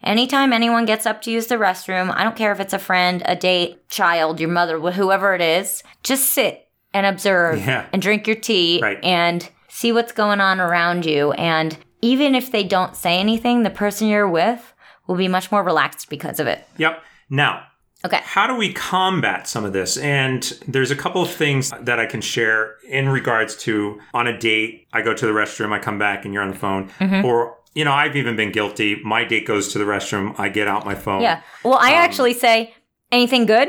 anytime 0.04 0.52
anyone 0.52 0.84
gets 0.86 1.06
up 1.06 1.22
to 1.22 1.30
use 1.30 1.48
the 1.48 1.56
restroom, 1.56 2.12
I 2.14 2.22
don't 2.22 2.36
care 2.36 2.52
if 2.52 2.60
it's 2.60 2.72
a 2.72 2.78
friend, 2.78 3.22
a 3.24 3.34
date, 3.34 3.88
child, 3.88 4.38
your 4.38 4.48
mother, 4.50 4.78
whoever 4.78 5.34
it 5.34 5.40
is, 5.40 5.82
just 6.04 6.28
sit 6.30 6.68
and 6.94 7.04
observe 7.06 7.58
Yeah. 7.66 7.86
and 7.92 8.00
drink 8.00 8.26
your 8.28 8.36
tea 8.36 8.78
Right. 8.82 9.02
and 9.04 9.48
see 9.68 9.90
what's 9.92 10.12
going 10.12 10.40
on 10.40 10.60
around 10.60 11.04
you 11.04 11.32
and 11.32 11.76
even 12.00 12.36
if 12.36 12.52
they 12.52 12.62
don't 12.62 12.94
say 12.94 13.18
anything, 13.18 13.64
the 13.64 13.70
person 13.70 14.06
you're 14.06 14.28
with 14.28 14.72
will 15.08 15.16
be 15.16 15.26
much 15.26 15.50
more 15.50 15.64
relaxed 15.64 16.08
because 16.08 16.38
of 16.38 16.46
it. 16.46 16.64
Yep. 16.76 17.02
Now, 17.30 17.64
Okay. 18.04 18.20
how 18.22 18.46
do 18.46 18.54
we 18.54 18.72
combat 18.72 19.48
some 19.48 19.64
of 19.64 19.72
this? 19.72 19.96
And 19.96 20.42
there's 20.68 20.92
a 20.92 20.96
couple 20.96 21.20
of 21.20 21.30
things 21.30 21.72
that 21.80 21.98
I 21.98 22.06
can 22.06 22.20
share 22.20 22.76
in 22.88 23.08
regards 23.08 23.56
to 23.64 23.98
on 24.14 24.28
a 24.28 24.38
date, 24.38 24.86
I 24.92 25.02
go 25.02 25.12
to 25.14 25.26
the 25.26 25.32
restroom, 25.32 25.72
I 25.72 25.80
come 25.80 25.98
back 25.98 26.24
and 26.24 26.32
you're 26.32 26.44
on 26.44 26.50
the 26.50 26.56
phone. 26.56 26.90
Mm-hmm. 27.00 27.24
Or, 27.26 27.56
you 27.74 27.84
know, 27.84 27.92
I've 27.92 28.14
even 28.14 28.36
been 28.36 28.52
guilty. 28.52 29.00
My 29.02 29.24
date 29.24 29.46
goes 29.46 29.72
to 29.72 29.78
the 29.78 29.84
restroom, 29.84 30.38
I 30.38 30.48
get 30.48 30.68
out 30.68 30.84
my 30.84 30.94
phone. 30.94 31.22
Yeah. 31.22 31.40
Well, 31.64 31.74
Um, 31.74 31.80
I 31.82 31.94
actually 31.94 32.34
say, 32.34 32.72
anything 33.10 33.46
good? 33.46 33.68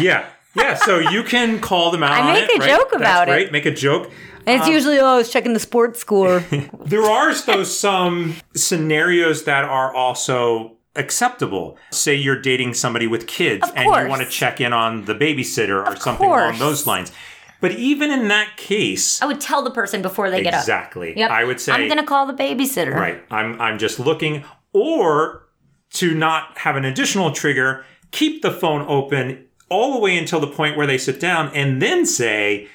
Yeah. 0.00 0.26
Yeah. 0.56 0.74
So 0.74 0.98
you 0.98 1.22
can 1.22 1.60
call 1.60 1.92
them 1.92 2.02
out. 2.06 2.10
I 2.10 2.32
make 2.32 2.50
it, 2.50 2.56
a 2.56 2.60
right? 2.60 2.68
joke 2.70 2.90
That's 2.90 3.02
about 3.02 3.28
it. 3.28 3.32
great. 3.32 3.52
Make 3.52 3.66
a 3.66 3.70
joke. 3.70 4.10
And 4.46 4.60
it's 4.60 4.66
um, 4.66 4.72
usually, 4.72 4.98
oh, 4.98 5.06
I 5.06 5.16
was 5.16 5.32
checking 5.32 5.52
the 5.52 5.60
sports 5.60 6.00
score. 6.00 6.44
There 6.84 7.02
are 7.02 7.32
though 7.34 7.62
some 7.62 8.34
scenarios 8.56 9.44
that 9.44 9.64
are 9.64 9.94
also 9.94 10.76
acceptable. 10.96 11.78
Say 11.90 12.16
you're 12.16 12.40
dating 12.40 12.74
somebody 12.74 13.06
with 13.06 13.26
kids 13.28 13.62
Of 13.68 13.76
and 13.76 13.84
you 13.84 14.08
want 14.08 14.22
to 14.22 14.28
check 14.28 14.60
in 14.60 14.72
on 14.72 15.04
the 15.04 15.14
babysitter 15.14 15.84
or 15.84 15.92
Of 15.92 16.02
something 16.02 16.26
along 16.26 16.58
those 16.58 16.86
lines. 16.86 17.12
But 17.60 17.72
even 17.72 18.10
in 18.10 18.28
that 18.28 18.56
case, 18.56 19.20
I 19.22 19.26
would 19.26 19.40
tell 19.40 19.62
the 19.62 19.70
person 19.70 20.02
before 20.02 20.30
they 20.30 20.42
get 20.42 20.54
up. 20.54 20.60
exactly. 20.60 21.16
Yep. 21.16 21.30
I 21.30 21.44
would 21.44 21.60
say 21.60 21.72
I'm 21.72 21.86
going 21.86 21.98
to 21.98 22.06
call 22.06 22.26
the 22.26 22.32
babysitter. 22.32 22.94
Right. 22.94 23.22
I'm 23.30 23.60
I'm 23.60 23.78
just 23.78 24.00
looking 24.00 24.44
or 24.72 25.46
to 25.92 26.14
not 26.14 26.58
have 26.58 26.76
an 26.76 26.84
additional 26.84 27.32
trigger, 27.32 27.84
keep 28.10 28.42
the 28.42 28.50
phone 28.50 28.84
open 28.88 29.46
all 29.68 29.92
the 29.92 30.00
way 30.00 30.16
until 30.16 30.40
the 30.40 30.46
point 30.46 30.76
where 30.76 30.86
they 30.86 30.98
sit 30.98 31.20
down 31.20 31.48
and 31.54 31.80
then 31.80 32.06
say 32.06 32.68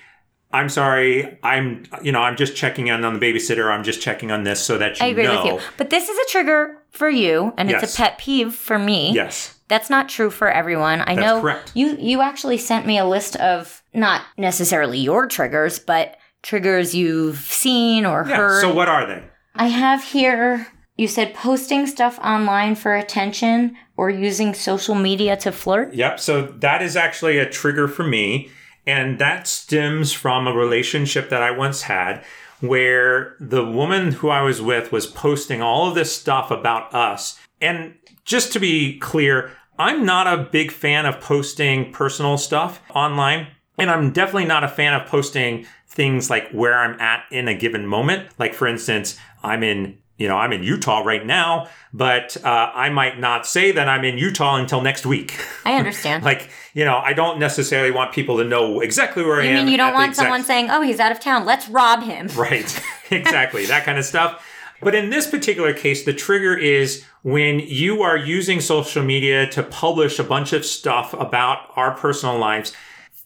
I'm 0.56 0.70
sorry, 0.70 1.38
I'm 1.44 1.84
you 2.02 2.12
know, 2.12 2.22
I'm 2.22 2.38
just 2.38 2.56
checking 2.56 2.88
in 2.88 3.04
on 3.04 3.14
the 3.14 3.20
babysitter, 3.20 3.70
I'm 3.72 3.84
just 3.84 4.02
checking 4.02 4.32
on 4.32 4.44
this 4.44 4.60
so 4.62 4.78
that 4.78 5.00
you 5.00 5.06
I 5.06 5.10
agree 5.10 5.24
know. 5.24 5.44
with 5.44 5.54
you. 5.64 5.70
But 5.78 5.90
this 5.90 6.08
is 6.08 6.18
a 6.18 6.32
trigger 6.32 6.78
for 6.92 7.10
you, 7.10 7.54
and 7.58 7.70
it's 7.70 7.94
a 7.94 7.98
pet 7.98 8.18
peeve 8.18 8.54
for 8.54 8.80
me. 8.80 9.12
Yes. 9.14 9.60
That's 9.68 9.90
not 9.90 10.08
true 10.10 10.30
for 10.30 10.50
everyone. 10.50 11.02
I 11.02 11.16
That's 11.16 11.20
know 11.26 11.42
correct. 11.42 11.72
you 11.76 11.98
you 12.00 12.22
actually 12.22 12.58
sent 12.58 12.86
me 12.86 12.98
a 12.98 13.06
list 13.06 13.36
of 13.38 13.84
not 13.94 14.22
necessarily 14.38 15.00
your 15.00 15.28
triggers, 15.28 15.80
but 15.80 16.18
triggers 16.44 16.94
you've 16.96 17.40
seen 17.40 18.06
or 18.06 18.26
Yeah. 18.28 18.38
heard. 18.38 18.62
So 18.62 18.74
what 18.74 18.88
are 18.88 19.06
they? 19.08 19.24
I 19.56 19.68
have 19.68 20.04
here 20.04 20.68
you 20.98 21.08
said 21.10 21.34
posting 21.34 21.86
stuff 21.88 22.18
online 22.20 22.76
for 22.76 22.96
attention 22.96 23.76
or 23.98 24.10
using 24.10 24.54
social 24.54 24.96
media 24.96 25.36
to 25.38 25.52
flirt. 25.52 25.94
Yep. 25.94 26.20
So 26.20 26.44
that 26.60 26.82
is 26.82 26.96
actually 26.96 27.38
a 27.38 27.50
trigger 27.50 27.88
for 27.88 28.04
me. 28.04 28.50
And 28.88 29.20
that 29.20 29.48
stems 29.48 30.14
from 30.14 30.48
a 30.48 30.54
relationship 30.54 31.30
that 31.30 31.42
I 31.42 31.52
once 31.52 31.84
had 31.84 32.24
where 32.62 33.36
the 33.40 33.66
woman 33.66 34.14
who 34.14 34.30
I 34.30 34.42
was 34.42 34.62
with 34.62 34.92
was 34.92 35.08
posting 35.08 35.62
all 35.62 35.88
of 35.88 35.96
this 35.96 36.16
stuff 36.16 36.52
about 36.52 36.94
us. 36.94 37.40
And 37.62 37.96
just 38.24 38.54
to 38.54 38.60
be 38.60 38.98
clear, 39.00 39.52
I'm 39.78 40.06
not 40.06 40.28
a 40.28 40.44
big 40.44 40.72
fan 40.72 41.06
of 41.06 41.20
posting 41.20 41.92
personal 41.92 42.38
stuff 42.38 42.82
online. 42.94 43.48
And 43.78 43.90
I'm 43.90 44.12
definitely 44.12 44.46
not 44.46 44.64
a 44.64 44.70
fan 44.70 44.94
of 44.94 45.08
posting 45.08 45.66
things 45.88 46.30
like 46.30 46.50
where 46.52 46.78
I'm 46.78 47.00
at 47.00 47.26
in 47.32 47.48
a 47.48 47.56
given 47.56 47.86
moment. 47.86 48.30
Like, 48.40 48.54
for 48.54 48.68
instance, 48.68 49.18
I'm 49.44 49.64
in 49.64 49.98
you 50.18 50.28
know, 50.30 50.38
I'm 50.38 50.54
in 50.54 50.64
Utah 50.64 51.00
right 51.00 51.26
now, 51.26 51.68
but 51.94 52.38
uh, 52.44 52.72
I 52.74 52.90
might 52.90 53.20
not 53.20 53.46
say 53.46 53.72
that 53.74 53.90
I'm 53.90 54.06
in 54.06 54.18
Utah 54.18 54.56
until 54.56 54.82
next 54.82 55.06
week. 55.06 55.38
I 55.66 55.74
understand. 55.78 56.24
like, 56.24 56.50
you 56.74 56.86
know, 56.86 56.98
I 56.98 57.14
don't 57.14 57.38
necessarily 57.38 57.92
want 57.92 58.14
people 58.14 58.38
to 58.38 58.46
know 58.46 58.80
exactly 58.80 59.24
where 59.24 59.42
I 59.42 59.46
am. 59.46 59.50
you 59.50 59.54
mean 59.64 59.68
you 59.68 59.78
don't 59.78 59.94
want 59.94 60.10
exact- 60.12 60.26
someone 60.26 60.44
saying, 60.44 60.70
"Oh, 60.72 60.82
he's 60.82 61.00
out 61.00 61.12
of 61.12 61.20
town. 61.20 61.46
Let's 61.46 61.68
rob 61.70 62.04
him." 62.04 62.30
Right, 62.36 62.82
exactly, 63.12 63.66
that 63.66 63.86
kind 63.86 63.98
of 63.98 64.06
stuff. 64.06 64.46
But 64.82 64.94
in 64.94 65.10
this 65.10 65.28
particular 65.28 65.74
case, 65.74 66.06
the 66.06 66.14
trigger 66.14 66.56
is 66.56 67.04
when 67.24 67.60
you 67.60 68.04
are 68.04 68.18
using 68.18 68.60
social 68.62 69.04
media 69.04 69.48
to 69.52 69.64
publish 69.64 70.20
a 70.20 70.24
bunch 70.24 70.54
of 70.54 70.66
stuff 70.66 71.14
about 71.14 71.70
our 71.76 71.96
personal 71.96 72.38
lives 72.38 72.72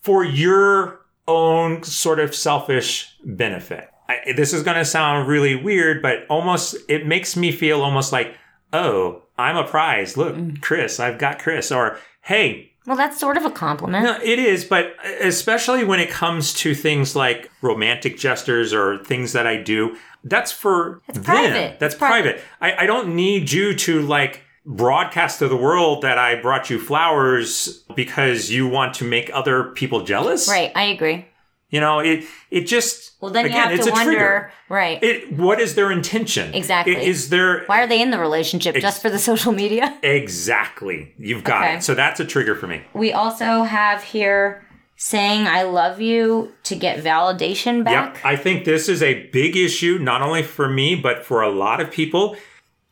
for 0.01 0.23
your 0.23 1.01
own 1.27 1.83
sort 1.83 2.19
of 2.19 2.33
selfish 2.33 3.15
benefit. 3.25 3.88
I, 4.09 4.33
this 4.35 4.53
is 4.53 4.63
going 4.63 4.77
to 4.77 4.83
sound 4.85 5.27
really 5.27 5.55
weird, 5.55 6.01
but 6.01 6.25
almost 6.29 6.75
it 6.89 7.05
makes 7.05 7.35
me 7.37 7.51
feel 7.51 7.81
almost 7.81 8.11
like, 8.11 8.35
oh, 8.73 9.21
I'm 9.37 9.55
a 9.55 9.63
prize. 9.63 10.17
Look, 10.17 10.35
Mm. 10.35 10.61
Chris, 10.61 10.99
I've 10.99 11.17
got 11.19 11.39
Chris. 11.39 11.71
Or, 11.71 11.97
hey, 12.23 12.71
Well, 12.85 12.97
that's 12.97 13.19
sort 13.19 13.37
of 13.37 13.45
a 13.45 13.51
compliment. 13.51 14.03
no, 14.03 14.17
it 14.23 14.39
is, 14.39 14.65
but 14.65 14.95
especially 15.21 15.83
when 15.83 15.99
it 15.99 16.09
comes 16.09 16.53
to 16.55 16.73
things 16.75 17.15
like 17.15 17.49
romantic 17.61 18.17
gestures 18.17 18.73
or 18.73 18.97
things 18.97 19.33
that 19.33 19.45
I 19.47 19.57
do, 19.61 19.95
that's 20.23 20.51
for 20.51 21.01
them. 21.13 21.23
private. 21.23 21.79
That's 21.79 21.95
private. 21.95 22.37
private. 22.59 22.77
I, 22.79 22.83
I 22.83 22.85
don't 22.87 23.15
need 23.15 23.51
you 23.51 23.73
to 23.75 24.01
like 24.01 24.41
broadcast 24.65 25.39
to 25.39 25.47
the 25.47 25.55
world 25.57 26.01
that 26.03 26.17
I 26.17 26.35
brought 26.41 26.69
you 26.69 26.77
flowers 26.79 27.83
because 27.95 28.51
you 28.51 28.67
want 28.67 28.93
to 28.95 29.03
make 29.03 29.29
other 29.33 29.63
people 29.65 30.03
jealous. 30.03 30.47
Right, 30.49 30.71
I 30.75 30.83
agree. 30.85 31.25
You 31.71 31.79
know, 31.79 31.99
it 31.99 32.23
it 32.49 32.61
just 32.67 33.11
Well, 33.21 33.31
then 33.31 33.45
again, 33.45 33.55
you 33.57 33.61
have 33.63 33.71
it's 33.73 33.85
to 33.85 33.91
wonder, 33.91 34.11
trigger. 34.11 34.51
right? 34.69 35.03
It 35.03 35.31
what 35.33 35.59
is 35.61 35.75
their 35.75 35.91
intention? 35.91 36.53
Exactly. 36.55 36.95
I- 36.97 37.01
Is 37.01 37.29
there 37.29 37.63
Why 37.65 37.81
are 37.83 37.87
they 37.87 38.01
in 38.01 38.09
the 38.11 38.17
relationship? 38.19 38.75
Just 38.77 39.01
for 39.01 39.09
the 39.09 39.19
social 39.29 39.51
media? 39.51 39.95
exactly? 40.01 41.13
You've 41.19 41.43
got 41.43 41.63
Okay. 41.63 41.75
it. 41.77 41.83
So 41.83 41.93
that's 41.93 42.19
a 42.19 42.25
trigger 42.25 42.55
for 42.55 42.67
me. 42.67 42.81
We 42.93 43.11
also 43.13 43.63
have 43.63 44.01
here 44.03 44.65
saying 44.95 45.47
I 45.47 45.61
love 45.63 46.01
you 46.01 46.51
to 46.63 46.75
get 46.75 47.03
validation 47.03 47.83
back. 47.83 48.15
Yep. 48.15 48.25
I 48.25 48.35
think 48.35 48.65
this 48.65 48.89
is 48.89 49.01
a 49.03 49.27
big 49.27 49.55
issue, 49.55 49.97
not 49.99 50.21
only 50.21 50.43
for 50.43 50.67
me, 50.67 50.95
but 50.95 51.23
for 51.25 51.41
a 51.41 51.49
lot 51.49 51.79
of 51.79 51.91
people. 51.91 52.35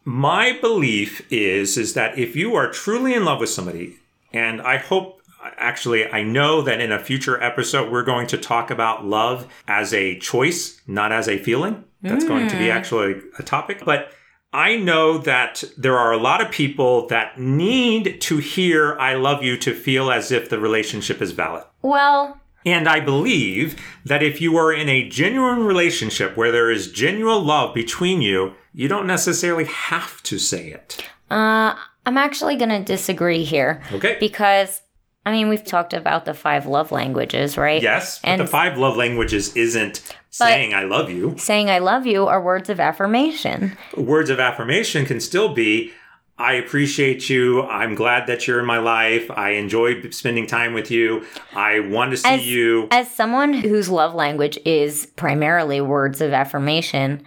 My 0.06 0.58
belief 0.62 1.26
is, 1.32 1.78
is 1.78 1.96
that 1.96 2.18
if 2.18 2.36
you 2.36 2.56
are 2.56 2.72
truly 2.72 3.14
in 3.14 3.26
love 3.26 3.42
with 3.42 3.50
somebody, 3.50 3.96
and 4.32 4.62
I 4.62 4.78
hope 4.78 5.17
actually 5.58 6.08
I 6.08 6.24
know 6.24 6.62
that 6.62 6.80
in 6.82 6.92
a 6.92 7.00
future 7.00 7.42
episode 7.42 7.92
we're 7.92 8.04
going 8.04 8.28
to 8.28 8.38
talk 8.38 8.70
about 8.72 9.06
love 9.06 9.48
as 9.68 9.94
a 9.94 10.18
choice, 10.20 10.82
not 10.88 11.12
as 11.12 11.28
a 11.28 11.38
feeling. 11.38 11.84
That's 12.02 12.26
going 12.26 12.48
to 12.50 12.58
be 12.58 12.70
actually 12.72 13.16
a 13.40 13.44
topic. 13.44 13.84
But 13.84 14.12
I 14.54 14.78
know 14.78 15.18
that 15.20 15.64
there 15.78 15.98
are 15.98 16.14
a 16.14 16.18
lot 16.18 16.42
of 16.42 16.52
people 16.52 17.08
that 17.08 17.38
need 17.40 18.22
to 18.22 18.38
hear 18.38 18.98
I 18.98 19.16
love 19.16 19.44
you 19.44 19.58
to 19.58 19.74
feel 19.74 20.10
as 20.12 20.32
if 20.32 20.50
the 20.50 20.60
relationship 20.60 21.22
is 21.22 21.32
valid. 21.32 21.64
Well, 21.82 22.40
And 22.66 22.88
I 22.88 23.00
believe 23.02 23.76
that 24.06 24.24
if 24.24 24.40
you 24.40 24.56
are 24.58 24.72
in 24.72 24.88
a 24.90 25.08
genuine 25.10 25.64
relationship 25.66 26.38
where 26.38 26.52
there 26.52 26.72
is 26.72 26.92
genuine 26.92 27.46
love 27.46 27.74
between 27.74 28.22
you, 28.22 28.54
you 28.74 28.88
don't 28.88 29.08
necessarily 29.08 29.66
have 29.66 30.22
to 30.24 30.38
say 30.40 30.70
it. 30.70 31.04
uh, 31.30 31.76
I'm 32.06 32.18
actually 32.18 32.56
going 32.56 32.70
to 32.70 32.82
disagree 32.84 33.44
here 33.44 33.82
Okay. 33.92 34.16
because, 34.20 34.82
I 35.28 35.32
mean, 35.32 35.50
we've 35.50 35.64
talked 35.64 35.94
about 35.94 36.24
the 36.24 36.34
five 36.34 36.66
love 36.68 36.90
languages, 36.94 37.58
right? 37.58 37.82
yes, 37.82 38.20
but 38.20 38.30
And 38.30 38.40
the 38.42 38.48
five 38.48 38.78
love 38.78 38.96
languages 38.96 39.54
isn't 39.58 40.02
saying 40.30 40.74
I 40.74 40.84
love 40.84 41.10
you. 41.10 41.36
saying 41.38 41.70
I 41.70 41.80
love 41.80 42.08
you 42.08 42.28
are 42.28 42.42
words 42.42 42.70
of 42.70 42.80
affirmation. 42.80 43.78
Words 43.98 44.30
of 44.30 44.40
affirmation 44.40 45.06
can 45.06 45.20
still 45.20 45.54
be 45.54 45.92
I 46.40 46.54
appreciate 46.54 47.30
you. 47.30 47.64
I'm 47.64 47.94
glad 47.94 48.28
that 48.28 48.48
you're 48.48 48.60
in 48.62 48.66
my 48.66 48.78
life. 48.78 49.30
I 49.32 49.50
enjoyed 49.52 50.14
spending 50.14 50.48
time 50.48 50.74
with 50.74 50.92
you. 50.92 51.26
I 51.54 51.82
want 51.82 52.12
to 52.12 52.18
see 52.18 52.30
As- 52.30 52.48
you. 52.48 52.88
As 52.92 53.12
someone 53.12 53.52
whose 53.54 53.90
love 53.90 54.14
language 54.16 54.58
is 54.64 55.08
primarily 55.18 55.82
words 55.82 56.22
of 56.22 56.32
affirmation, 56.32 57.24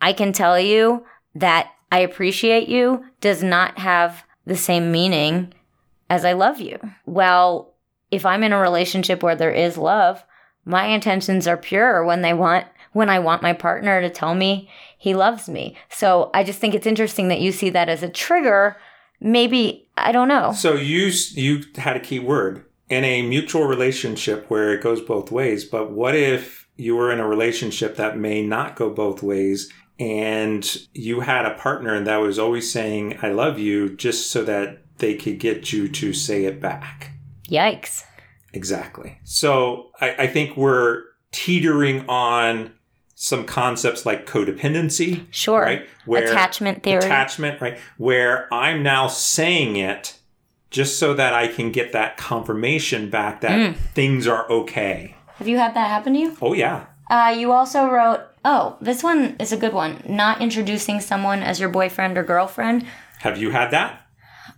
I 0.00 0.14
can 0.14 0.32
tell 0.32 0.58
you 0.58 1.04
that 1.34 1.70
I 1.92 1.98
appreciate 1.98 2.68
you 2.68 3.04
does 3.20 3.42
not 3.42 3.78
have 3.80 4.24
the 4.46 4.56
same 4.56 4.90
meaning 4.90 5.52
as 6.08 6.24
I 6.24 6.32
love 6.32 6.60
you. 6.60 6.78
Well, 7.04 7.74
if 8.10 8.24
I'm 8.24 8.42
in 8.42 8.52
a 8.52 8.60
relationship 8.60 9.22
where 9.22 9.36
there 9.36 9.50
is 9.50 9.76
love, 9.76 10.24
my 10.64 10.86
intentions 10.86 11.46
are 11.46 11.56
pure 11.56 12.04
when 12.04 12.22
they 12.22 12.34
want 12.34 12.66
when 12.92 13.10
I 13.10 13.18
want 13.18 13.42
my 13.42 13.52
partner 13.52 14.00
to 14.00 14.08
tell 14.08 14.34
me 14.34 14.70
he 14.96 15.14
loves 15.14 15.48
me. 15.48 15.76
So 15.90 16.30
I 16.32 16.42
just 16.42 16.58
think 16.58 16.74
it's 16.74 16.86
interesting 16.86 17.28
that 17.28 17.40
you 17.40 17.52
see 17.52 17.68
that 17.70 17.90
as 17.90 18.02
a 18.02 18.08
trigger. 18.08 18.76
Maybe 19.20 19.88
I 19.96 20.12
don't 20.12 20.28
know. 20.28 20.52
So 20.52 20.74
you 20.74 21.12
you 21.32 21.62
had 21.76 21.96
a 21.96 22.00
key 22.00 22.18
word 22.18 22.64
in 22.88 23.04
a 23.04 23.22
mutual 23.22 23.64
relationship 23.64 24.46
where 24.48 24.72
it 24.72 24.82
goes 24.82 25.00
both 25.00 25.30
ways. 25.30 25.64
But 25.64 25.90
what 25.90 26.14
if 26.14 26.68
you 26.76 26.96
were 26.96 27.12
in 27.12 27.20
a 27.20 27.28
relationship 27.28 27.96
that 27.96 28.18
may 28.18 28.46
not 28.46 28.76
go 28.76 28.90
both 28.90 29.22
ways, 29.22 29.72
and 29.98 30.76
you 30.92 31.20
had 31.20 31.46
a 31.46 31.54
partner 31.54 32.02
that 32.02 32.16
was 32.16 32.38
always 32.38 32.70
saying 32.72 33.18
"I 33.22 33.28
love 33.28 33.58
you" 33.58 33.94
just 33.94 34.30
so 34.30 34.42
that 34.44 34.85
they 34.98 35.14
could 35.14 35.38
get 35.38 35.72
you 35.72 35.88
to 35.88 36.12
say 36.12 36.44
it 36.44 36.60
back? 36.60 37.12
Yikes. 37.48 38.04
Exactly. 38.52 39.18
So 39.24 39.90
I, 40.00 40.10
I 40.24 40.26
think 40.26 40.56
we're 40.56 41.02
teetering 41.32 42.08
on 42.08 42.72
some 43.14 43.44
concepts 43.46 44.04
like 44.04 44.26
codependency, 44.26 45.26
Sure. 45.30 45.60
right? 45.62 45.86
Where 46.04 46.24
Attachment 46.24 46.82
theory. 46.82 46.98
attachment, 46.98 47.60
right? 47.60 47.78
Where 47.96 48.52
I'm 48.52 48.82
now 48.82 49.06
saying 49.08 49.76
it 49.76 50.18
just 50.70 50.98
so 50.98 51.14
that 51.14 51.32
I 51.32 51.48
can 51.48 51.72
get 51.72 51.92
that 51.92 52.16
confirmation 52.18 53.08
back 53.08 53.40
that 53.40 53.52
Mm. 53.58 53.76
things 53.94 54.26
are 54.26 54.50
okay. 54.50 55.14
Have 55.36 55.48
you 55.48 55.58
had 55.58 55.74
that 55.74 55.88
happen 55.88 56.12
to 56.14 56.18
you? 56.18 56.36
Oh 56.42 56.52
yeah. 56.52 56.86
Uh, 57.08 57.34
you 57.38 57.52
also 57.52 57.88
wrote, 57.88 58.20
oh, 58.44 58.76
this 58.80 59.02
one 59.02 59.36
is 59.38 59.52
a 59.52 59.56
good 59.56 59.72
one. 59.72 60.02
Not 60.08 60.40
introducing 60.42 61.00
someone 61.00 61.42
as 61.42 61.60
your 61.60 61.68
boyfriend 61.68 62.18
or 62.18 62.24
girlfriend. 62.24 62.84
Have 63.20 63.38
you 63.38 63.50
had 63.50 63.70
that? 63.70 64.05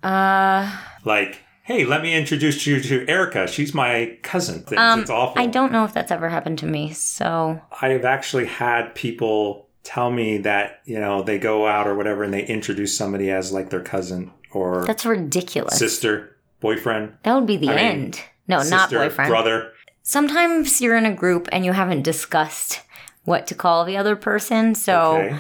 Uh, 0.03 0.71
Like, 1.05 1.41
hey, 1.63 1.85
let 1.85 2.03
me 2.03 2.15
introduce 2.15 2.67
you 2.67 2.81
to 2.81 3.07
Erica. 3.09 3.47
She's 3.47 3.75
my 3.75 4.19
cousin. 4.23 4.63
Things. 4.63 4.81
um, 4.81 5.01
it's 5.01 5.11
awful. 5.11 5.41
I 5.41 5.47
don't 5.47 5.73
know 5.73 5.85
if 5.85 5.93
that's 5.95 6.11
ever 6.11 6.29
happened 6.29 6.59
to 6.61 6.67
me. 6.67 6.93
So, 6.93 7.61
I've 7.83 8.05
actually 8.05 8.47
had 8.47 8.95
people 8.95 9.67
tell 9.85 10.11
me 10.11 10.39
that, 10.39 10.81
you 10.85 10.99
know, 11.01 11.23
they 11.23 11.39
go 11.39 11.67
out 11.67 11.87
or 11.87 11.95
whatever 11.95 12.23
and 12.23 12.33
they 12.35 12.45
introduce 12.45 12.97
somebody 12.97 13.31
as 13.31 13.53
like 13.53 13.71
their 13.71 13.83
cousin 13.83 14.31
or 14.53 14.85
that's 14.87 15.07
ridiculous. 15.07 15.79
sister, 15.79 16.37
boyfriend, 16.61 17.15
that 17.23 17.35
would 17.35 17.47
be 17.47 17.57
the 17.57 17.69
I 17.71 17.77
mean, 17.77 17.85
end. 17.85 18.21
No, 18.49 18.57
not 18.59 18.67
sister, 18.91 18.99
boyfriend. 18.99 19.29
brother. 19.31 19.73
Sometimes 20.03 20.81
you're 20.81 20.97
in 20.97 21.07
a 21.07 21.13
group 21.15 21.49
and 21.53 21.65
you 21.65 21.73
haven't 21.73 22.03
discussed 22.03 22.81
what 23.25 23.47
to 23.47 23.55
call 23.55 23.85
the 23.85 23.97
other 23.97 24.17
person. 24.17 24.75
So, 24.75 25.17
Okay. 25.19 25.37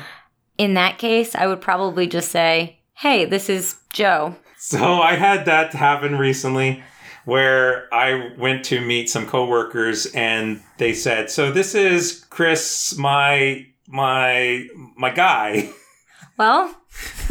in 0.58 0.74
that 0.74 0.98
case, 0.98 1.34
I 1.34 1.46
would 1.46 1.60
probably 1.62 2.06
just 2.06 2.30
say, 2.30 2.78
hey, 2.94 3.24
this 3.24 3.48
is 3.48 3.76
Joe. 3.92 4.36
So 4.58 5.00
I 5.00 5.14
had 5.14 5.44
that 5.46 5.72
happen 5.72 6.16
recently 6.18 6.82
where 7.24 7.92
I 7.94 8.33
went 8.38 8.64
to 8.66 8.80
meet 8.80 9.09
some 9.11 9.26
coworkers 9.26 10.06
and 10.06 10.61
they 10.78 10.94
said, 10.94 11.30
"So 11.30 11.50
this 11.52 11.74
is 11.74 12.24
Chris, 12.30 12.96
my 12.98 13.66
my 13.87 14.66
my 14.96 15.11
guy." 15.11 15.70
Well, 16.38 16.72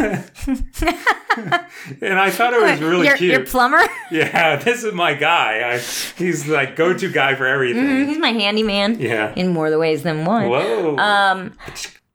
And 2.02 2.20
I 2.20 2.30
thought 2.32 2.54
it 2.54 2.62
was 2.62 2.82
really 2.82 3.08
your, 3.08 3.18
cute. 3.18 3.32
your 3.32 3.46
plumber? 3.46 3.80
yeah, 4.12 4.56
this 4.64 4.84
is 4.84 4.94
my 4.94 5.14
guy. 5.14 5.74
I, 5.74 5.78
he's 6.18 6.48
like 6.48 6.76
go-to 6.76 7.10
guy 7.12 7.36
for 7.36 7.46
everything. 7.46 7.84
Mhm, 7.86 8.08
He's 8.08 8.18
my 8.18 8.32
handyman 8.32 9.00
Yeah. 9.00 9.34
in 9.36 9.50
more 9.50 9.70
the 9.70 9.78
ways 9.80 10.04
than 10.04 10.26
one. 10.26 10.50
Whoa. 10.50 10.98
Um, 10.98 11.54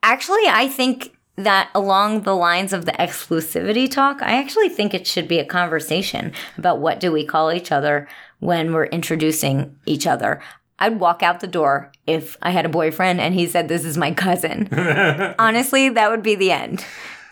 actually, 0.02 0.42
I 0.48 0.68
think 0.68 1.14
that 1.36 1.70
along 1.74 2.22
the 2.22 2.36
lines 2.36 2.72
of 2.72 2.84
the 2.84 2.92
exclusivity 2.92 3.90
talk, 3.90 4.20
I 4.22 4.32
actually 4.38 4.68
think 4.68 4.92
it 4.94 5.06
should 5.06 5.28
be 5.28 5.38
a 5.38 5.44
conversation 5.44 6.32
about 6.58 6.80
what 6.80 7.00
do 7.00 7.10
we 7.12 7.24
call 7.24 7.52
each 7.52 7.72
other 7.72 8.06
when 8.40 8.72
we're 8.72 8.86
introducing 8.86 9.76
each 9.86 10.06
other. 10.06 10.42
I'd 10.78 10.98
walk 11.00 11.22
out 11.22 11.40
the 11.40 11.46
door 11.46 11.92
if 12.06 12.36
I 12.42 12.50
had 12.50 12.66
a 12.66 12.68
boyfriend 12.70 13.20
and 13.20 13.34
he 13.34 13.46
said, 13.46 13.68
This 13.68 13.84
is 13.84 13.96
my 13.96 14.10
cousin. 14.12 14.68
Honestly, 15.38 15.88
that 15.90 16.10
would 16.10 16.22
be 16.22 16.34
the 16.34 16.50
end. 16.52 16.84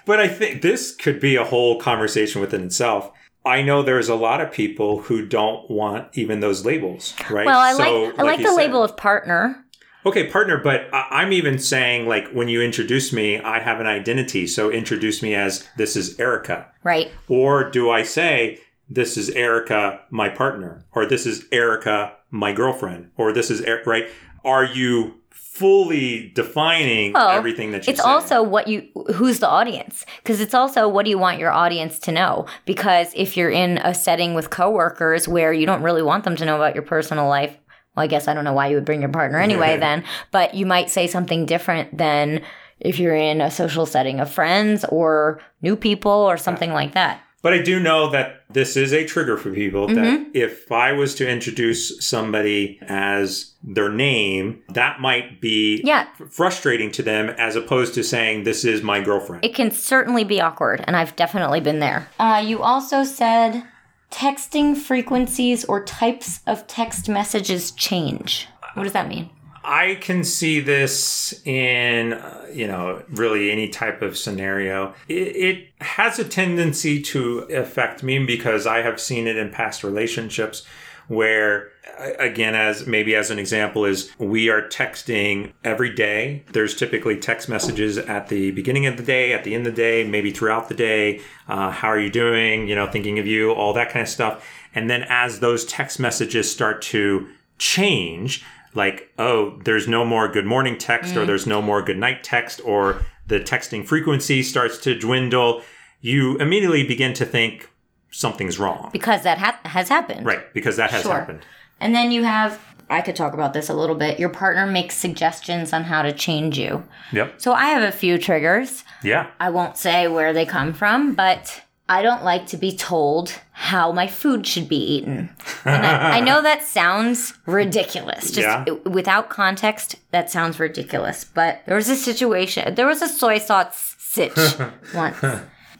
But 0.07 0.21
I 0.21 0.29
think 0.29 0.63
this 0.63 0.95
could 0.95 1.21
be 1.21 1.37
a 1.37 1.45
whole 1.45 1.79
conversation 1.81 2.41
within 2.41 2.65
itself. 2.65 3.11
I 3.45 3.63
know 3.63 3.83
there's 3.83 4.09
a 4.09 4.15
lot 4.15 4.41
of 4.41 4.53
people 4.53 5.01
who 5.03 5.27
don't 5.27 5.69
want 5.71 6.09
even 6.17 6.41
those 6.41 6.65
labels, 6.65 7.15
right? 7.31 7.47
Well, 7.47 7.59
I 7.59 7.73
So, 7.73 7.79
like 8.05 8.19
I 8.19 8.23
like 8.23 8.39
you 8.39 8.45
the 8.45 8.51
said- 8.51 8.57
label 8.57 8.83
of 8.85 8.97
partner. 8.97 9.65
Okay, 10.07 10.29
partner, 10.31 10.57
but 10.57 10.89
I'm 10.93 11.33
even 11.33 11.59
saying 11.59 12.07
like 12.09 12.29
when 12.31 12.49
you 12.49 12.63
introduce 12.63 13.13
me, 13.13 13.39
I 13.39 13.61
have 13.61 13.81
an 13.81 13.87
identity. 13.87 14.47
So 14.47 14.71
introduce 14.71 15.23
me 15.23 15.35
as 15.35 15.69
this 15.77 15.95
is 15.97 16.19
Erica. 16.19 16.67
Right. 16.83 17.11
Or 17.29 17.69
do 17.71 17.91
I 17.91 18.03
say 18.03 18.59
this 18.89 19.17
is 19.17 19.29
Erica, 19.31 20.01
my 20.11 20.29
partner, 20.29 20.85
or 20.93 21.05
this 21.07 21.27
is 21.27 21.45
Erica, 21.53 22.15
my 22.31 22.53
girlfriend, 22.53 23.11
or 23.17 23.33
this 23.33 23.51
is 23.51 23.61
Er- 23.63 23.83
right? 23.87 24.09
Are 24.45 24.65
you 24.65 25.15
fully 25.31 26.31
defining 26.35 27.13
Well, 27.13 27.29
everything 27.31 27.73
that 27.73 27.87
you 27.87 27.91
It's 27.93 28.03
say? 28.03 28.09
also 28.09 28.43
what 28.43 28.67
you 28.69 28.89
who's 29.15 29.41
the 29.41 29.49
audience 29.49 30.07
because 30.23 30.41
it's 30.41 30.55
also 30.55 30.89
what 30.89 31.05
do 31.05 31.11
you 31.11 31.19
want 31.19 31.39
your 31.39 31.51
audience 31.51 31.99
to 32.01 32.13
know 32.13 32.47
because 32.65 33.13
if 33.15 33.37
you're 33.37 33.51
in 33.51 33.77
a 33.79 33.93
setting 33.93 34.35
with 34.35 34.49
coworkers 34.51 35.29
where 35.29 35.53
you 35.53 35.67
don't 35.67 35.83
really 35.83 36.03
want 36.03 36.25
them 36.25 36.37
to 36.37 36.45
know 36.47 36.57
about 36.57 36.75
your 36.75 36.83
personal 36.85 37.29
life 37.29 37.57
well 37.97 38.05
I 38.05 38.07
guess 38.07 38.29
I 38.29 38.35
don't 38.35 38.45
know 38.45 38.53
why 38.53 38.69
you 38.69 38.77
would 38.77 38.85
bring 38.85 39.01
your 39.01 39.11
partner 39.11 39.39
anyway 39.39 39.77
then 39.79 40.05
but 40.31 40.55
you 40.55 40.67
might 40.67 40.91
say 40.91 41.07
something 41.07 41.47
different 41.47 41.97
than 41.97 42.43
if 42.79 42.99
you're 42.99 43.15
in 43.17 43.41
a 43.41 43.51
social 43.51 43.87
setting 43.87 44.21
of 44.21 44.31
friends 44.33 44.85
or 44.89 45.41
new 45.63 45.77
people 45.77 46.11
or 46.13 46.37
something 46.37 46.73
like 46.73 46.95
that 46.95 47.21
But 47.43 47.53
I 47.55 47.63
do 47.63 47.81
know 47.81 48.11
that 48.11 48.43
this 48.51 48.77
is 48.77 48.93
a 48.93 49.05
trigger 49.05 49.37
for 49.37 49.51
people 49.53 49.87
Mm-hmm. 49.89 49.95
that 49.97 50.31
if 50.35 50.71
I 50.73 50.93
was 50.93 51.15
to 51.17 51.29
introduce 51.29 52.05
somebody 52.07 52.79
as 52.83 53.53
their 53.63 53.91
name, 53.91 54.63
that 54.75 55.01
might 55.01 55.41
be 55.41 55.81
Yeah. 55.85 56.07
frustrating 56.31 56.91
to 56.93 57.03
them 57.03 57.31
as 57.39 57.57
opposed 57.57 57.95
to 57.95 58.03
saying 58.03 58.45
this 58.45 58.65
is 58.65 58.83
my 58.83 59.01
girlfriend. 59.01 59.45
it 59.45 59.55
can 59.55 59.71
certainly 59.71 60.25
be 60.25 60.41
awkward 60.41 60.83
and 60.87 60.97
I've 60.97 61.17
definitely 61.17 61.61
been 61.61 61.81
there 61.81 62.09
uh, 62.19 62.43
you 62.45 62.63
also 62.63 63.05
said 63.05 63.63
texting 64.11 64.77
frequencies 64.77 65.65
or 65.65 65.85
types 65.85 66.41
of 66.47 66.67
text 66.67 67.09
messages 67.09 67.71
change? 67.73 68.49
What 68.75 68.85
does 68.85 68.93
that 68.93 69.09
mean? 69.09 69.31
I 69.63 69.97
can 70.01 70.25
see 70.25 70.61
this 70.61 71.41
in, 71.47 72.15
uh, 72.15 72.47
you 72.53 72.67
know, 72.67 73.03
really 73.11 73.51
any 73.51 73.69
type 73.69 74.01
of 74.01 74.17
scenario. 74.17 74.95
It, 75.07 75.15
it 75.15 75.69
has 75.83 76.19
a 76.19 76.25
tendency 76.25 77.01
to 77.03 77.41
affect 77.41 78.03
me 78.03 78.25
because 78.25 78.67
I 78.67 78.79
have 78.79 79.01
seen 79.01 79.27
it 79.27 79.37
in 79.37 79.51
past 79.51 79.85
relationships 79.85 80.67
where, 81.11 81.73
again, 82.21 82.55
as 82.55 82.87
maybe 82.87 83.17
as 83.17 83.33
an 83.33 83.39
example, 83.41 83.85
is 83.85 84.13
we 84.19 84.49
are 84.49 84.63
texting 84.63 85.53
every 85.65 85.93
day. 85.93 86.45
There's 86.53 86.77
typically 86.77 87.19
text 87.19 87.49
messages 87.49 87.99
at 87.99 88.29
the 88.29 88.53
beginning 88.53 88.87
of 88.87 88.97
the 88.97 89.03
day, 89.03 89.33
at 89.33 89.43
the 89.43 89.57
end 89.57 89.67
of 89.67 89.75
the 89.75 89.83
day, 89.83 90.05
maybe 90.09 90.31
throughout 90.31 90.69
the 90.69 90.75
day. 90.77 91.21
Uh, 91.49 91.73
how 91.73 91.89
are 91.89 91.99
you 91.99 92.11
doing? 92.11 92.69
You 92.69 92.77
know, 92.77 92.87
thinking 92.87 93.19
of 93.19 93.27
you, 93.27 93.51
all 93.51 93.73
that 93.73 93.91
kind 93.91 94.05
of 94.05 94.09
stuff. 94.09 94.49
And 94.73 94.89
then 94.89 95.05
as 95.09 95.41
those 95.41 95.65
text 95.65 95.99
messages 95.99 96.49
start 96.49 96.81
to 96.83 97.27
change, 97.59 98.45
like, 98.75 99.13
oh, 99.19 99.59
there's 99.65 99.89
no 99.89 100.05
more 100.05 100.29
good 100.29 100.47
morning 100.47 100.79
text 100.79 101.17
or 101.17 101.27
there's 101.27 101.45
no 101.45 101.61
more 101.61 101.83
good 101.83 101.99
night 101.99 102.23
text 102.23 102.61
or 102.65 103.03
the 103.27 103.41
texting 103.41 103.85
frequency 103.85 104.45
starts 104.45 104.79
to 104.79 104.97
dwindle, 104.97 105.63
you 106.01 106.37
immediately 106.39 106.87
begin 106.87 107.15
to 107.15 107.25
think 107.25 107.69
something's 108.11 108.59
wrong. 108.59 108.91
because 108.93 109.23
that 109.23 109.39
ha- 109.39 109.59
has 109.65 109.89
happened 109.89 110.27
Right, 110.27 110.53
because 110.53 110.77
that 110.77 110.91
has 110.91 111.03
Sure. 111.03 111.15
happened. 111.15 111.41
And 111.81 111.95
then 111.95 112.11
you 112.13 112.25
have, 112.25 112.59
I 112.91 113.01
could 113.03 113.17
talk 113.17 113.33
about 113.35 113.53
this 113.55 113.69
a 113.69 113.75
little 113.75 113.95
bit. 113.97 114.19
Your 114.21 114.29
partner 114.29 114.67
makes 114.67 114.97
suggestions 114.97 115.73
on 115.73 115.85
how 115.85 116.03
to 116.03 116.13
change 116.13 116.59
you. 116.59 116.85
Yep. 117.13 117.35
So 117.39 117.53
I 117.55 117.67
have 117.67 117.83
a 117.83 117.93
few 117.93 118.19
triggers. 118.19 118.85
Yeah. 119.03 119.29
I 119.39 119.51
won't 119.51 119.77
say 119.77 120.09
where 120.09 120.33
they 120.33 120.45
come 120.45 120.73
from, 120.75 121.15
but 121.15 121.63
I 121.89 122.03
don't 122.03 122.23
like 122.23 122.47
to 122.49 122.57
be 122.57 122.77
told 122.77 123.33
how 123.53 123.93
my 123.93 124.07
food 124.07 124.47
should 124.47 124.69
be 124.69 124.77
eaten. 124.77 125.31
And 125.65 125.87
I, 125.87 126.19
I 126.19 126.21
know 126.21 126.43
that 126.51 126.63
sounds 126.63 127.35
ridiculous. 127.47 128.31
Just 128.31 128.47
Yeah. 128.47 128.65
without 128.85 129.29
context, 129.31 129.97
that 130.11 130.31
sounds 130.31 130.61
ridiculous. 130.61 131.25
But 131.25 131.63
there 131.67 131.77
was 131.77 131.89
a 131.89 131.97
situation, 131.97 132.75
there 132.75 132.87
was 132.87 133.03
a 133.03 133.09
soy 133.09 133.39
sauce 133.39 133.97
sitch 133.99 134.37
once. 134.95 135.17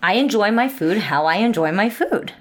I 0.03 0.15
enjoy 0.15 0.51
my 0.51 0.69
food 0.69 0.99
how 0.99 1.27
I 1.27 1.37
enjoy 1.37 1.73
my 1.73 1.91
food 1.91 2.33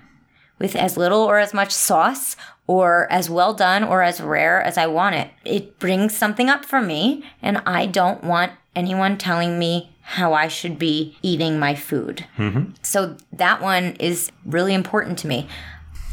with 0.57 0.75
as 0.75 0.97
little 0.97 1.21
or 1.21 1.39
as 1.39 1.53
much 1.53 1.71
sauce 1.71 2.35
or 2.67 3.07
as 3.11 3.29
well 3.29 3.53
done 3.53 3.83
or 3.83 4.03
as 4.03 4.21
rare 4.21 4.61
as 4.61 4.77
I 4.77 4.87
want 4.87 5.15
it. 5.15 5.31
It 5.43 5.79
brings 5.79 6.15
something 6.15 6.49
up 6.49 6.63
for 6.63 6.81
me, 6.81 7.23
and 7.41 7.57
I 7.65 7.87
don't 7.87 8.23
want 8.23 8.51
anyone 8.75 9.17
telling 9.17 9.57
me 9.57 9.95
how 10.01 10.33
I 10.33 10.47
should 10.47 10.77
be 10.77 11.17
eating 11.21 11.59
my 11.59 11.75
food. 11.75 12.25
Mm-hmm. 12.37 12.73
So 12.81 13.17
that 13.33 13.61
one 13.61 13.95
is 13.99 14.31
really 14.45 14.73
important 14.73 15.17
to 15.19 15.27
me. 15.27 15.47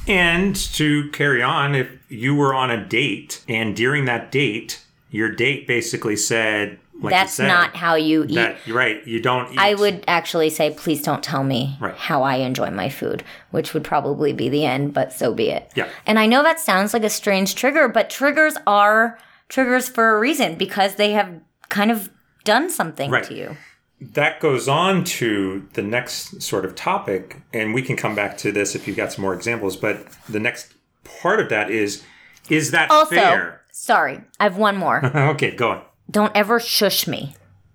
And 0.09 0.55
to 0.75 1.11
carry 1.11 1.43
on, 1.43 1.75
if 1.75 1.91
you 2.09 2.35
were 2.35 2.55
on 2.55 2.71
a 2.71 2.85
date 2.85 3.43
and 3.49 3.75
during 3.75 4.05
that 4.05 4.31
date, 4.31 4.83
your 5.11 5.31
date 5.31 5.67
basically 5.67 6.17
said, 6.17 6.79
like 7.01 7.13
That's 7.13 7.35
said, 7.35 7.49
not 7.49 7.77
how 7.77 7.95
you 7.95 8.25
eat. 8.25 8.35
that 8.37 8.57
you're 8.67 8.77
right. 8.77 9.07
You 9.07 9.21
don't 9.21 9.53
eat. 9.53 9.59
I 9.59 9.75
would 9.75 10.03
actually 10.09 10.49
say, 10.51 10.71
please 10.71 11.03
don't 11.03 11.23
tell 11.23 11.45
me 11.45 11.77
Right. 11.81 11.95
how 11.95 12.23
I 12.23 12.37
enjoy 12.37 12.71
my 12.71 12.89
food, 12.89 13.23
which 13.51 13.75
would 13.75 13.85
probably 13.85 14.33
be 14.33 14.49
the 14.49 14.65
end, 14.65 14.95
but 14.95 15.13
so 15.13 15.35
be 15.35 15.51
it. 15.51 15.71
Yeah. 15.75 15.89
And 16.07 16.19
I 16.19 16.27
know 16.27 16.43
that 16.43 16.59
sounds 16.59 16.95
like 16.95 17.05
a 17.05 17.11
strange 17.11 17.55
trigger, 17.55 17.89
but 17.89 18.09
triggers 18.09 18.57
are 18.67 19.19
triggers 19.49 19.89
for 19.89 20.17
a 20.17 20.19
reason 20.21 20.55
because 20.57 20.95
they 20.95 21.13
have 21.13 21.29
kind 21.69 21.91
of 21.91 22.09
done 22.45 22.71
something 22.71 23.11
Right. 23.11 23.25
to 23.25 23.35
you. 23.35 23.57
that 23.99 24.41
goes 24.41 24.69
on 24.69 25.03
to 25.05 25.67
the 25.73 25.81
next 25.83 26.43
sort 26.43 26.65
of 26.67 26.75
topic, 26.75 27.41
and 27.55 27.73
we 27.73 27.81
can 27.81 27.97
come 27.97 28.15
back 28.15 28.37
to 28.39 28.53
this 28.53 28.75
if 28.75 28.87
you've 28.87 28.97
got 28.97 29.11
some 29.11 29.23
more 29.23 29.33
examples. 29.33 29.75
But 29.77 30.07
the 30.29 30.39
next 30.39 30.75
part 31.23 31.41
of 31.41 31.49
that 31.49 31.71
is, 31.71 32.03
is 32.51 32.73
that 32.73 32.91
Also, 32.91 33.15
fair? 33.17 33.63
sorry, 33.73 34.21
I 34.39 34.45
have 34.45 34.59
one 34.59 34.77
more. 34.77 35.05
okay, 35.17 35.51
go 35.57 35.71
on. 35.71 35.83
Don't 36.11 36.33
ever 36.37 36.61
shush 36.61 37.07
me. 37.07 37.35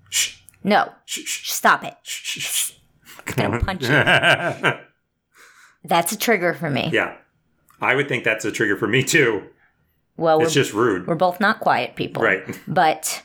Shh, 0.10 0.38
No, 0.64 0.92
shh, 1.06 1.20
shh, 1.26 1.50
stop 1.52 1.84
it. 1.84 1.96
shh. 2.04 2.72
I'm 3.38 3.52
gonna 3.52 3.60
punch 3.64 3.84
you. 3.84 4.80
That's 5.84 6.12
a 6.12 6.18
trigger 6.18 6.54
for 6.54 6.70
me. 6.70 6.90
Yeah, 6.94 7.16
I 7.80 7.96
would 7.96 8.08
think 8.08 8.24
that's 8.24 8.46
a 8.46 8.52
trigger 8.52 8.78
for 8.78 8.88
me 8.88 9.04
too. 9.04 9.44
Well, 10.18 10.42
It's 10.42 10.54
just 10.54 10.74
rude, 10.74 11.08
we're 11.08 11.16
both 11.16 11.40
not 11.40 11.60
quiet 11.60 11.96
people. 11.96 12.22
right? 12.24 12.44
but 12.68 13.24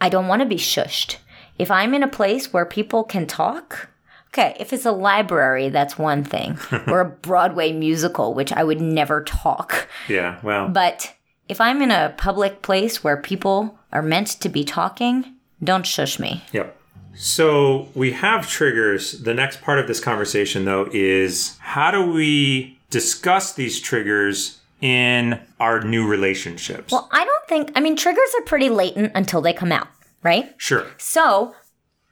I 0.00 0.08
don't 0.08 0.28
want 0.28 0.40
to 0.42 0.46
be 0.46 0.56
shushed. 0.56 1.16
If 1.58 1.70
I'm 1.70 1.94
in 1.94 2.02
a 2.02 2.08
place 2.08 2.52
where 2.52 2.66
people 2.66 3.04
can 3.04 3.26
talk, 3.26 3.88
okay, 4.28 4.56
if 4.58 4.72
it's 4.72 4.84
a 4.84 4.90
library, 4.92 5.68
that's 5.70 5.96
one 5.98 6.24
thing, 6.24 6.58
or 6.88 7.00
a 7.00 7.04
Broadway 7.08 7.72
musical, 7.72 8.34
which 8.34 8.52
I 8.52 8.64
would 8.64 8.80
never 8.80 9.22
talk. 9.22 9.88
Yeah. 10.08 10.38
Well, 10.42 10.68
But 10.68 11.14
if 11.48 11.60
I'm 11.60 11.80
in 11.80 11.90
a 11.90 12.12
public 12.18 12.60
place 12.60 13.02
where 13.04 13.16
people 13.16 13.78
are 13.94 14.02
meant 14.02 14.28
to 14.40 14.48
be 14.48 14.64
talking, 14.64 15.34
don't 15.62 15.86
shush 15.86 16.18
me. 16.18 16.42
Yep. 16.52 16.76
So 17.14 17.88
we 17.94 18.12
have 18.12 18.48
triggers. 18.48 19.22
The 19.22 19.34
next 19.34 19.62
part 19.62 19.78
of 19.78 19.86
this 19.86 20.00
conversation, 20.00 20.64
though, 20.64 20.88
is 20.92 21.56
how 21.60 21.90
do 21.92 22.10
we 22.10 22.78
discuss 22.90 23.54
these 23.54 23.80
triggers 23.80 24.60
in 24.80 25.40
our 25.60 25.80
new 25.82 26.06
relationships? 26.06 26.92
Well, 26.92 27.08
I 27.12 27.24
don't 27.24 27.48
think, 27.48 27.72
I 27.76 27.80
mean, 27.80 27.96
triggers 27.96 28.28
are 28.38 28.44
pretty 28.44 28.68
latent 28.68 29.12
until 29.14 29.40
they 29.40 29.52
come 29.52 29.72
out, 29.72 29.88
right? 30.22 30.54
sure. 30.58 30.86
So 30.98 31.54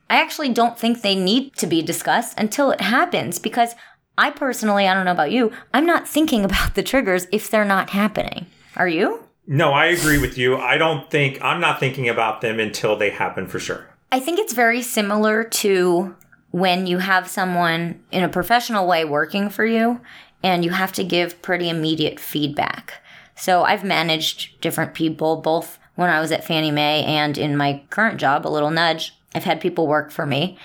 I 0.08 0.20
actually 0.20 0.50
don't 0.50 0.78
think 0.78 1.02
they 1.02 1.16
need 1.16 1.56
to 1.56 1.66
be 1.66 1.82
discussed 1.82 2.38
until 2.38 2.70
it 2.70 2.80
happens 2.80 3.38
because 3.38 3.74
I 4.16 4.30
personally, 4.30 4.86
I 4.86 4.94
don't 4.94 5.04
know 5.04 5.12
about 5.12 5.32
you, 5.32 5.52
I'm 5.74 5.86
not 5.86 6.06
thinking 6.06 6.44
about 6.44 6.74
the 6.74 6.82
triggers 6.82 7.26
if 7.32 7.50
they're 7.50 7.64
not 7.64 7.90
happening. 7.90 8.46
Are 8.76 8.88
you? 8.88 9.24
No, 9.46 9.72
I 9.72 9.86
agree 9.86 10.18
with 10.18 10.38
you. 10.38 10.56
I 10.56 10.78
don't 10.78 11.10
think, 11.10 11.38
I'm 11.42 11.60
not 11.60 11.80
thinking 11.80 12.08
about 12.08 12.40
them 12.40 12.60
until 12.60 12.96
they 12.96 13.10
happen 13.10 13.46
for 13.46 13.58
sure. 13.58 13.88
I 14.12 14.20
think 14.20 14.38
it's 14.38 14.52
very 14.52 14.82
similar 14.82 15.42
to 15.44 16.14
when 16.50 16.86
you 16.86 16.98
have 16.98 17.28
someone 17.28 18.00
in 18.12 18.22
a 18.22 18.28
professional 18.28 18.86
way 18.86 19.04
working 19.04 19.48
for 19.48 19.64
you 19.64 20.00
and 20.42 20.64
you 20.64 20.70
have 20.70 20.92
to 20.92 21.04
give 21.04 21.42
pretty 21.42 21.68
immediate 21.68 22.20
feedback. 22.20 23.02
So 23.34 23.64
I've 23.64 23.84
managed 23.84 24.60
different 24.60 24.94
people 24.94 25.40
both 25.40 25.78
when 25.94 26.10
I 26.10 26.20
was 26.20 26.30
at 26.30 26.44
Fannie 26.44 26.70
Mae 26.70 27.04
and 27.04 27.36
in 27.36 27.56
my 27.56 27.82
current 27.90 28.20
job, 28.20 28.46
a 28.46 28.48
little 28.48 28.70
nudge. 28.70 29.16
I've 29.34 29.44
had 29.44 29.60
people 29.60 29.86
work 29.86 30.10
for 30.10 30.26
me 30.26 30.58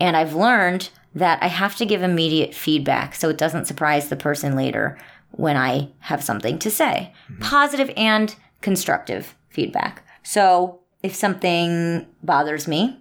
and 0.00 0.16
I've 0.16 0.34
learned 0.34 0.90
that 1.14 1.42
I 1.42 1.48
have 1.48 1.76
to 1.76 1.86
give 1.86 2.02
immediate 2.02 2.54
feedback 2.54 3.14
so 3.14 3.28
it 3.28 3.36
doesn't 3.36 3.66
surprise 3.66 4.08
the 4.08 4.16
person 4.16 4.56
later 4.56 4.98
when 5.32 5.56
I 5.56 5.90
have 6.00 6.22
something 6.22 6.58
to 6.60 6.70
say. 6.70 7.12
Mm-hmm. 7.30 7.42
Positive 7.42 7.90
and 7.96 8.34
constructive 8.60 9.34
feedback. 9.48 10.06
So 10.22 10.80
if 11.02 11.14
something 11.14 12.06
bothers 12.22 12.68
me, 12.68 13.00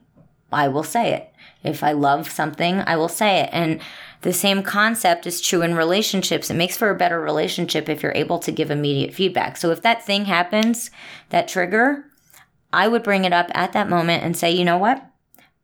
I 0.52 0.68
will 0.68 0.84
say 0.84 1.14
it. 1.14 1.32
If 1.64 1.84
I 1.84 1.92
love 1.92 2.30
something, 2.30 2.80
I 2.82 2.96
will 2.98 3.08
say 3.08 3.42
it. 3.42 3.50
And 3.54 3.80
the 4.22 4.34
same 4.34 4.64
concept 4.64 5.28
is 5.28 5.40
true 5.40 5.62
in 5.62 5.76
relationships. 5.76 6.50
It 6.50 6.56
makes 6.56 6.76
for 6.76 6.90
a 6.90 6.98
better 6.98 7.22
relationship 7.22 7.88
if 7.88 8.02
you're 8.02 8.12
able 8.16 8.40
to 8.40 8.52
give 8.52 8.72
immediate 8.72 9.14
feedback. 9.14 9.58
So 9.58 9.72
if 9.72 9.82
that 9.84 10.04
thing 10.04 10.26
happens, 10.26 10.92
that 11.30 11.48
trigger, 11.48 12.06
I 12.74 12.88
would 12.88 13.04
bring 13.04 13.26
it 13.26 13.34
up 13.34 13.52
at 13.54 13.74
that 13.74 13.90
moment 13.90 14.24
and 14.24 14.36
say, 14.36 14.52
you 14.52 14.66
know 14.66 14.78
what? 14.78 15.06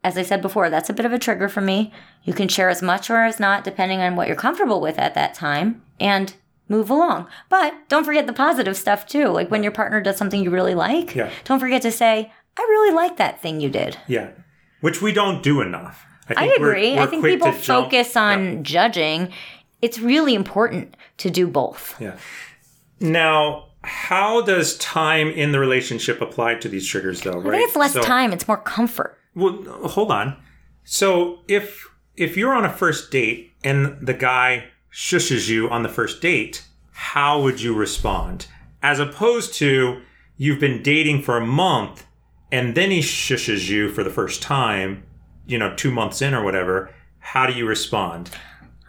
As 0.04 0.18
I 0.18 0.22
said 0.22 0.42
before, 0.42 0.70
that's 0.70 0.90
a 0.90 0.94
bit 0.94 1.06
of 1.06 1.14
a 1.14 1.20
trigger 1.20 1.50
for 1.50 1.62
me. 1.62 1.92
You 2.24 2.34
can 2.34 2.48
share 2.48 2.70
as 2.70 2.82
much 2.82 3.10
or 3.10 3.24
as 3.24 3.40
not, 3.40 3.64
depending 3.64 4.00
on 4.00 4.16
what 4.16 4.28
you're 4.28 4.38
comfortable 4.38 4.80
with 4.80 5.00
at 5.00 5.16
that 5.16 5.34
time, 5.34 5.82
and 6.00 6.34
move 6.70 6.90
along. 6.90 7.28
But 7.50 7.74
don't 7.90 8.04
forget 8.04 8.28
the 8.28 8.34
positive 8.34 8.76
stuff 8.78 9.06
too. 9.06 9.28
Like 9.28 9.50
when 9.52 9.64
your 9.64 9.72
partner 9.72 10.02
does 10.02 10.18
something 10.18 10.44
you 10.44 10.50
really 10.50 10.76
like, 10.76 11.16
Yeah. 11.16 11.30
don't 11.46 11.60
forget 11.60 11.82
to 11.84 11.92
say, 11.92 12.32
I 12.58 12.62
really 12.62 12.94
like 12.94 13.18
that 13.18 13.42
thing 13.42 13.62
you 13.62 13.70
did. 13.70 13.98
Yeah. 14.08 14.30
Which 14.82 15.02
we 15.02 15.12
don't 15.14 15.42
do 15.44 15.62
enough. 15.62 16.04
I 16.30 16.34
think 16.34 16.60
we're- 16.60 16.72
agree. 16.72 16.94
we're 16.96 17.02
I 17.02 17.06
think 17.08 17.24
people 17.24 17.52
to 17.54 17.62
jump- 17.62 17.86
focus 17.92 18.16
on 18.18 18.64
judging. 18.64 19.32
It's 19.82 20.00
really 20.00 20.34
important 20.36 20.98
to 21.18 21.30
do 21.30 21.48
both. 21.48 21.96
Yeah. 22.02 22.16
Now, 23.00 23.66
how 23.84 24.42
does 24.42 24.78
time 24.78 25.30
in 25.30 25.52
the 25.52 25.60
relationship 25.60 26.20
apply 26.22 26.56
to 26.56 26.68
these 26.70 26.86
triggers, 26.88 27.22
though? 27.22 27.32
I 27.34 27.36
right? 27.36 27.52
think 27.60 27.68
it's 27.70 27.76
less 27.78 27.94
So- 27.94 28.02
time, 28.02 28.34
it's 28.34 28.48
more 28.48 28.58
comfort. 28.58 29.18
Well, 29.36 29.64
hold 29.88 30.12
on. 30.12 30.36
So 30.84 31.40
if 31.48 31.88
if 32.16 32.36
you're 32.36 32.54
on 32.54 32.66
a 32.66 32.70
first 32.74 33.12
date 33.12 33.52
and 33.64 33.96
the 34.02 34.14
guy 34.16 34.64
shushes 34.98 35.48
you 35.48 35.70
on 35.70 35.84
the 35.84 35.90
first 35.90 36.22
date, 36.24 36.66
how 36.92 37.40
would 37.40 37.62
you 37.62 37.72
respond? 37.72 38.48
As 38.82 39.00
opposed 39.00 39.54
to 39.56 40.02
you've 40.38 40.60
been 40.60 40.82
dating 40.82 41.22
for 41.22 41.38
a 41.38 41.46
month 41.46 42.08
and 42.52 42.74
then 42.74 42.90
he 42.90 43.00
shushes 43.02 43.70
you 43.70 43.90
for 43.90 44.04
the 44.04 44.10
first 44.10 44.42
time, 44.42 45.04
you 45.46 45.60
know, 45.60 45.76
two 45.76 45.92
months 45.92 46.20
in 46.20 46.34
or 46.34 46.44
whatever. 46.44 46.90
How 47.20 47.46
do 47.46 47.54
you 47.54 47.68
respond? 47.68 48.32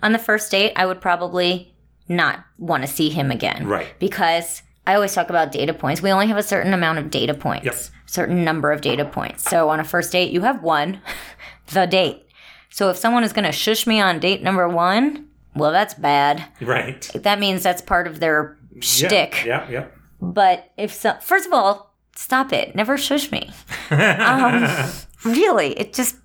On 0.02 0.12
the 0.12 0.18
first 0.18 0.50
date, 0.50 0.72
I 0.76 0.86
would 0.86 1.02
probably 1.02 1.74
not 2.08 2.42
want 2.56 2.84
to 2.84 2.88
see 2.88 3.10
him 3.10 3.30
again. 3.30 3.66
Right. 3.66 3.88
Because 3.98 4.62
I 4.86 4.94
always 4.94 5.12
talk 5.12 5.28
about 5.28 5.52
data 5.52 5.74
points. 5.74 6.00
We 6.00 6.10
only 6.10 6.28
have 6.28 6.38
a 6.38 6.42
certain 6.42 6.72
amount 6.72 7.00
of 7.00 7.10
data 7.10 7.34
points, 7.34 7.66
Yep. 7.66 7.76
certain 8.06 8.44
number 8.44 8.72
of 8.72 8.80
data 8.80 9.04
points. 9.04 9.42
So 9.44 9.68
on 9.68 9.78
a 9.78 9.84
first 9.84 10.10
date, 10.12 10.32
you 10.32 10.40
have 10.40 10.62
one, 10.62 11.02
the 11.74 11.84
date. 11.86 12.24
So 12.70 12.88
if 12.88 12.96
someone 12.96 13.24
is 13.24 13.34
going 13.34 13.44
to 13.44 13.52
shush 13.52 13.86
me 13.86 14.00
on 14.00 14.20
date 14.20 14.42
number 14.42 14.66
one, 14.66 15.27
well, 15.58 15.72
that's 15.72 15.94
bad. 15.94 16.44
Right. 16.60 17.08
That 17.14 17.38
means 17.38 17.62
that's 17.62 17.82
part 17.82 18.06
of 18.06 18.20
their 18.20 18.56
shtick. 18.80 19.44
Yeah, 19.44 19.64
yeah, 19.68 19.70
yeah. 19.70 19.86
But 20.20 20.70
if 20.76 20.92
so, 20.94 21.14
first 21.20 21.46
of 21.46 21.52
all, 21.52 21.94
stop 22.16 22.52
it. 22.52 22.74
Never 22.74 22.96
shush 22.96 23.30
me. 23.30 23.50
um, 23.90 24.66
really, 25.24 25.78
it 25.78 25.92
just 25.92 26.16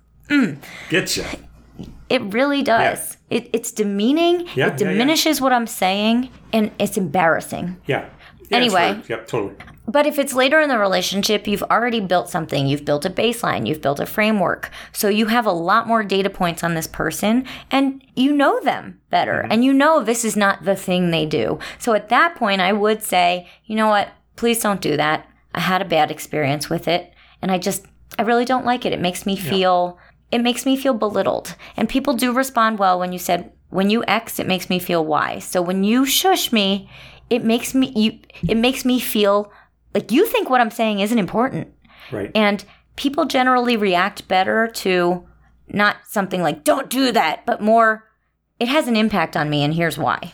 Get 0.88 1.16
you. 1.16 1.24
it 2.08 2.22
really 2.32 2.62
does. 2.62 3.16
It, 3.30 3.50
it's 3.52 3.70
demeaning. 3.72 4.40
Yeah, 4.40 4.52
yeah, 4.54 4.66
it 4.68 4.76
diminishes 4.78 5.40
what 5.40 5.52
I'm 5.52 5.66
saying, 5.66 6.30
and 6.52 6.70
it's 6.78 6.96
embarrassing. 6.96 7.76
Yeah. 7.86 8.08
Yeah, 8.48 8.56
Anyway. 8.58 9.02
Yep, 9.08 9.26
totally. 9.26 9.54
But 9.86 10.06
if 10.06 10.18
it's 10.18 10.32
later 10.32 10.60
in 10.60 10.70
the 10.70 10.78
relationship, 10.78 11.46
you've 11.46 11.62
already 11.64 12.00
built 12.00 12.30
something. 12.30 12.66
You've 12.66 12.86
built 12.86 13.04
a 13.04 13.10
baseline. 13.10 13.66
You've 13.66 13.82
built 13.82 14.00
a 14.00 14.06
framework. 14.06 14.70
So 14.92 15.08
you 15.08 15.26
have 15.26 15.44
a 15.44 15.52
lot 15.52 15.86
more 15.86 16.02
data 16.02 16.30
points 16.30 16.64
on 16.64 16.74
this 16.74 16.86
person, 16.86 17.46
and 17.70 18.02
you 18.16 18.32
know 18.32 18.60
them 18.60 19.00
better, 19.10 19.42
mm-hmm. 19.42 19.52
and 19.52 19.64
you 19.64 19.72
know 19.72 20.02
this 20.02 20.24
is 20.24 20.36
not 20.36 20.64
the 20.64 20.76
thing 20.76 21.10
they 21.10 21.26
do. 21.26 21.58
So 21.78 21.92
at 21.92 22.08
that 22.08 22.34
point, 22.36 22.60
I 22.60 22.72
would 22.72 23.02
say, 23.02 23.48
you 23.66 23.76
know 23.76 23.88
what? 23.88 24.08
Please 24.36 24.60
don't 24.60 24.80
do 24.80 24.96
that. 24.96 25.28
I 25.54 25.60
had 25.60 25.82
a 25.82 25.86
bad 25.86 26.10
experience 26.10 26.70
with 26.70 26.88
it, 26.88 27.12
and 27.42 27.52
I 27.52 27.58
just, 27.58 27.86
I 28.18 28.22
really 28.22 28.44
don't 28.44 28.66
like 28.66 28.86
it. 28.86 28.92
It 28.92 29.00
makes 29.00 29.26
me 29.26 29.36
feel, 29.36 29.98
it 30.32 30.40
makes 30.40 30.64
me 30.66 30.76
feel 30.76 30.94
belittled. 30.94 31.54
And 31.76 31.88
people 31.88 32.14
do 32.14 32.32
respond 32.32 32.78
well 32.78 32.98
when 32.98 33.12
you 33.12 33.18
said, 33.18 33.52
when 33.68 33.90
you 33.90 34.04
X, 34.06 34.38
it 34.38 34.46
makes 34.46 34.70
me 34.70 34.78
feel 34.78 35.04
Y. 35.04 35.40
So 35.40 35.60
when 35.60 35.84
you 35.84 36.06
shush 36.06 36.52
me, 36.52 36.88
it 37.30 37.44
makes 37.44 37.74
me 37.74 37.92
you 37.94 38.18
it 38.48 38.56
makes 38.56 38.84
me 38.84 39.00
feel 39.00 39.50
like 39.94 40.10
you 40.10 40.26
think 40.26 40.50
what 40.50 40.60
I'm 40.60 40.70
saying 40.70 41.00
isn't 41.00 41.18
important. 41.18 41.72
Right. 42.10 42.30
And 42.34 42.64
people 42.96 43.24
generally 43.24 43.76
react 43.76 44.28
better 44.28 44.68
to 44.68 45.26
not 45.68 45.96
something 46.06 46.42
like 46.42 46.64
don't 46.64 46.90
do 46.90 47.12
that, 47.12 47.46
but 47.46 47.60
more 47.60 48.08
it 48.60 48.68
has 48.68 48.88
an 48.88 48.96
impact 48.96 49.36
on 49.36 49.50
me 49.50 49.64
and 49.64 49.74
here's 49.74 49.98
why. 49.98 50.32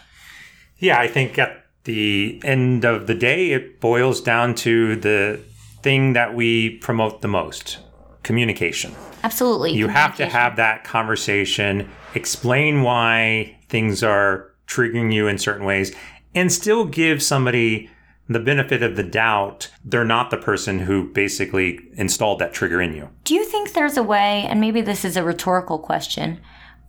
Yeah, 0.78 0.98
I 0.98 1.08
think 1.08 1.38
at 1.38 1.64
the 1.84 2.40
end 2.44 2.84
of 2.84 3.06
the 3.06 3.14
day, 3.14 3.52
it 3.52 3.80
boils 3.80 4.20
down 4.20 4.54
to 4.54 4.96
the 4.96 5.40
thing 5.82 6.14
that 6.14 6.34
we 6.34 6.78
promote 6.78 7.22
the 7.22 7.28
most 7.28 7.78
communication. 8.22 8.94
Absolutely. 9.22 9.72
You 9.72 9.88
have 9.88 10.16
to 10.16 10.26
have 10.26 10.56
that 10.56 10.84
conversation 10.84 11.90
explain 12.14 12.82
why 12.82 13.56
things 13.68 14.02
are 14.02 14.50
triggering 14.66 15.12
you 15.12 15.26
in 15.28 15.38
certain 15.38 15.66
ways, 15.66 15.94
and 16.34 16.52
still 16.52 16.84
give 16.84 17.22
somebody 17.22 17.90
the 18.28 18.38
benefit 18.38 18.82
of 18.82 18.94
the 18.94 19.02
doubt 19.02 19.68
they're 19.84 20.04
not 20.04 20.30
the 20.30 20.36
person 20.36 20.78
who 20.78 21.12
basically 21.12 21.80
installed 21.94 22.38
that 22.38 22.52
trigger 22.52 22.80
in 22.80 22.94
you. 22.94 23.08
Do 23.24 23.34
you 23.34 23.44
think 23.44 23.72
there's 23.72 23.96
a 23.96 24.04
way, 24.04 24.46
and 24.48 24.60
maybe 24.60 24.80
this 24.80 25.04
is 25.04 25.16
a 25.16 25.24
rhetorical 25.24 25.80
question, 25.80 26.40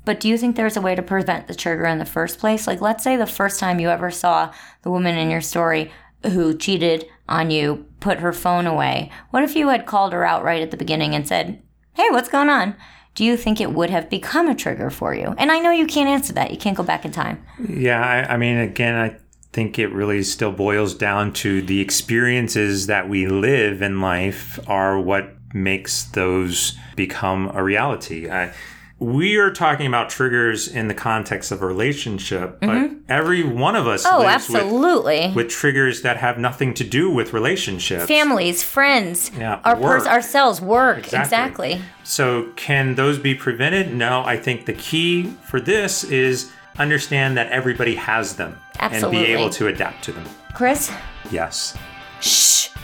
but 0.06 0.20
do 0.20 0.28
you 0.28 0.38
think 0.38 0.56
there's 0.56 0.78
a 0.78 0.82
way 0.82 0.94
to 0.94 1.02
prevent 1.02 1.48
the 1.48 1.56
trigger 1.56 1.86
in 1.86 1.98
the 1.98 2.06
first 2.06 2.40
place? 2.40 2.68
Like, 2.68 2.80
let's 2.80 3.04
say 3.04 3.18
the 3.18 3.26
first 3.26 3.60
time 3.60 3.80
you 3.80 3.90
ever 3.90 4.12
saw 4.12 4.54
the 4.84 4.92
woman 4.92 5.18
in 5.18 5.30
your 5.30 5.42
story 5.42 5.92
who 6.24 6.56
cheated 6.56 7.08
on 7.28 7.50
you 7.50 7.86
put 8.00 8.20
her 8.20 8.34
phone 8.34 8.68
away. 8.68 9.12
What 9.32 9.44
if 9.44 9.56
you 9.56 9.70
had 9.70 9.86
called 9.86 10.14
her 10.14 10.26
out 10.26 10.44
right 10.44 10.62
at 10.62 10.72
the 10.72 10.78
beginning 10.78 11.16
and 11.16 11.28
said, 11.28 11.62
Hey, 11.94 12.08
what's 12.12 12.30
going 12.30 12.50
on? 12.50 12.76
Do 13.16 13.26
you 13.26 13.36
think 13.36 13.60
it 13.60 13.74
would 13.74 13.90
have 13.90 14.10
become 14.10 14.48
a 14.48 14.56
trigger 14.56 14.90
for 14.90 15.14
you? 15.14 15.36
And 15.38 15.52
I 15.52 15.60
know 15.60 15.72
you 15.72 15.86
can't 15.86 16.10
answer 16.10 16.34
that. 16.34 16.52
You 16.52 16.58
can't 16.58 16.78
go 16.78 16.84
back 16.84 17.04
in 17.04 17.12
time. 17.12 17.46
Yeah, 17.68 18.02
I, 18.02 18.34
I 18.34 18.38
mean, 18.38 18.58
again, 18.58 18.96
I 18.96 19.18
think 19.54 19.78
it 19.78 19.88
really 19.88 20.24
still 20.24 20.52
boils 20.52 20.94
down 20.94 21.34
to 21.34 21.62
the 21.62 21.82
experiences 21.82 22.88
that 22.88 23.10
we 23.10 23.28
live 23.28 23.82
in 23.82 24.00
life 24.00 24.60
are 24.68 25.00
what 25.00 25.34
makes 25.54 26.04
those 26.06 26.78
become 26.96 27.52
a 27.54 27.62
reality. 27.62 28.30
I, 28.30 28.54
we 29.02 29.36
are 29.38 29.52
talking 29.52 29.88
about 29.88 30.12
triggers 30.12 30.68
in 30.68 30.88
the 30.88 30.94
context 30.94 31.52
of 31.52 31.64
a 31.64 31.66
relationship, 31.66 32.60
but 32.60 32.70
mm-hmm. 32.70 32.98
every 33.10 33.44
one 33.44 33.76
of 33.76 33.88
us 33.88 34.06
oh, 34.06 34.24
absolutely. 34.24 35.28
With, 35.28 35.36
with, 35.36 35.50
triggers 35.50 36.04
that 36.04 36.18
have 36.18 36.38
nothing 36.38 36.76
to 36.76 36.84
do 36.84 37.10
with 37.10 37.34
relationships, 37.34 38.06
families, 38.06 38.62
friends, 38.62 39.32
yeah, 39.36 39.60
our 39.66 39.76
pers- 39.76 40.06
ourselves, 40.06 40.62
work. 40.62 41.00
Exactly. 41.00 41.74
exactly. 41.74 41.82
So, 42.04 42.52
can 42.56 42.94
those 42.94 43.18
be 43.18 43.34
prevented? 43.34 43.92
No. 43.92 44.24
I 44.24 44.38
think 44.38 44.68
the 44.68 44.74
key 44.74 45.24
for 45.46 45.60
this 45.60 46.04
is 46.04 46.52
understand 46.78 47.38
that 47.38 47.48
everybody 47.50 47.96
has 47.96 48.36
them 48.36 48.58
absolutely. 48.80 49.20
and 49.20 49.28
be 49.28 49.34
able 49.34 49.50
to 49.52 49.68
adapt 49.68 50.04
to 50.06 50.12
them. 50.12 50.26
Chris. 50.54 50.92
Yes. 51.30 51.78
Shh. 52.20 52.70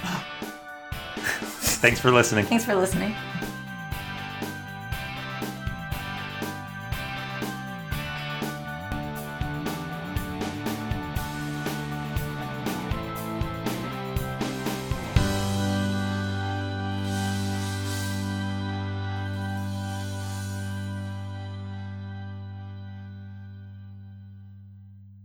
Thanks 1.80 2.00
for 2.00 2.12
listening. 2.12 2.45
Thanks 2.45 2.65
for 2.65 2.76
listening. 2.76 3.15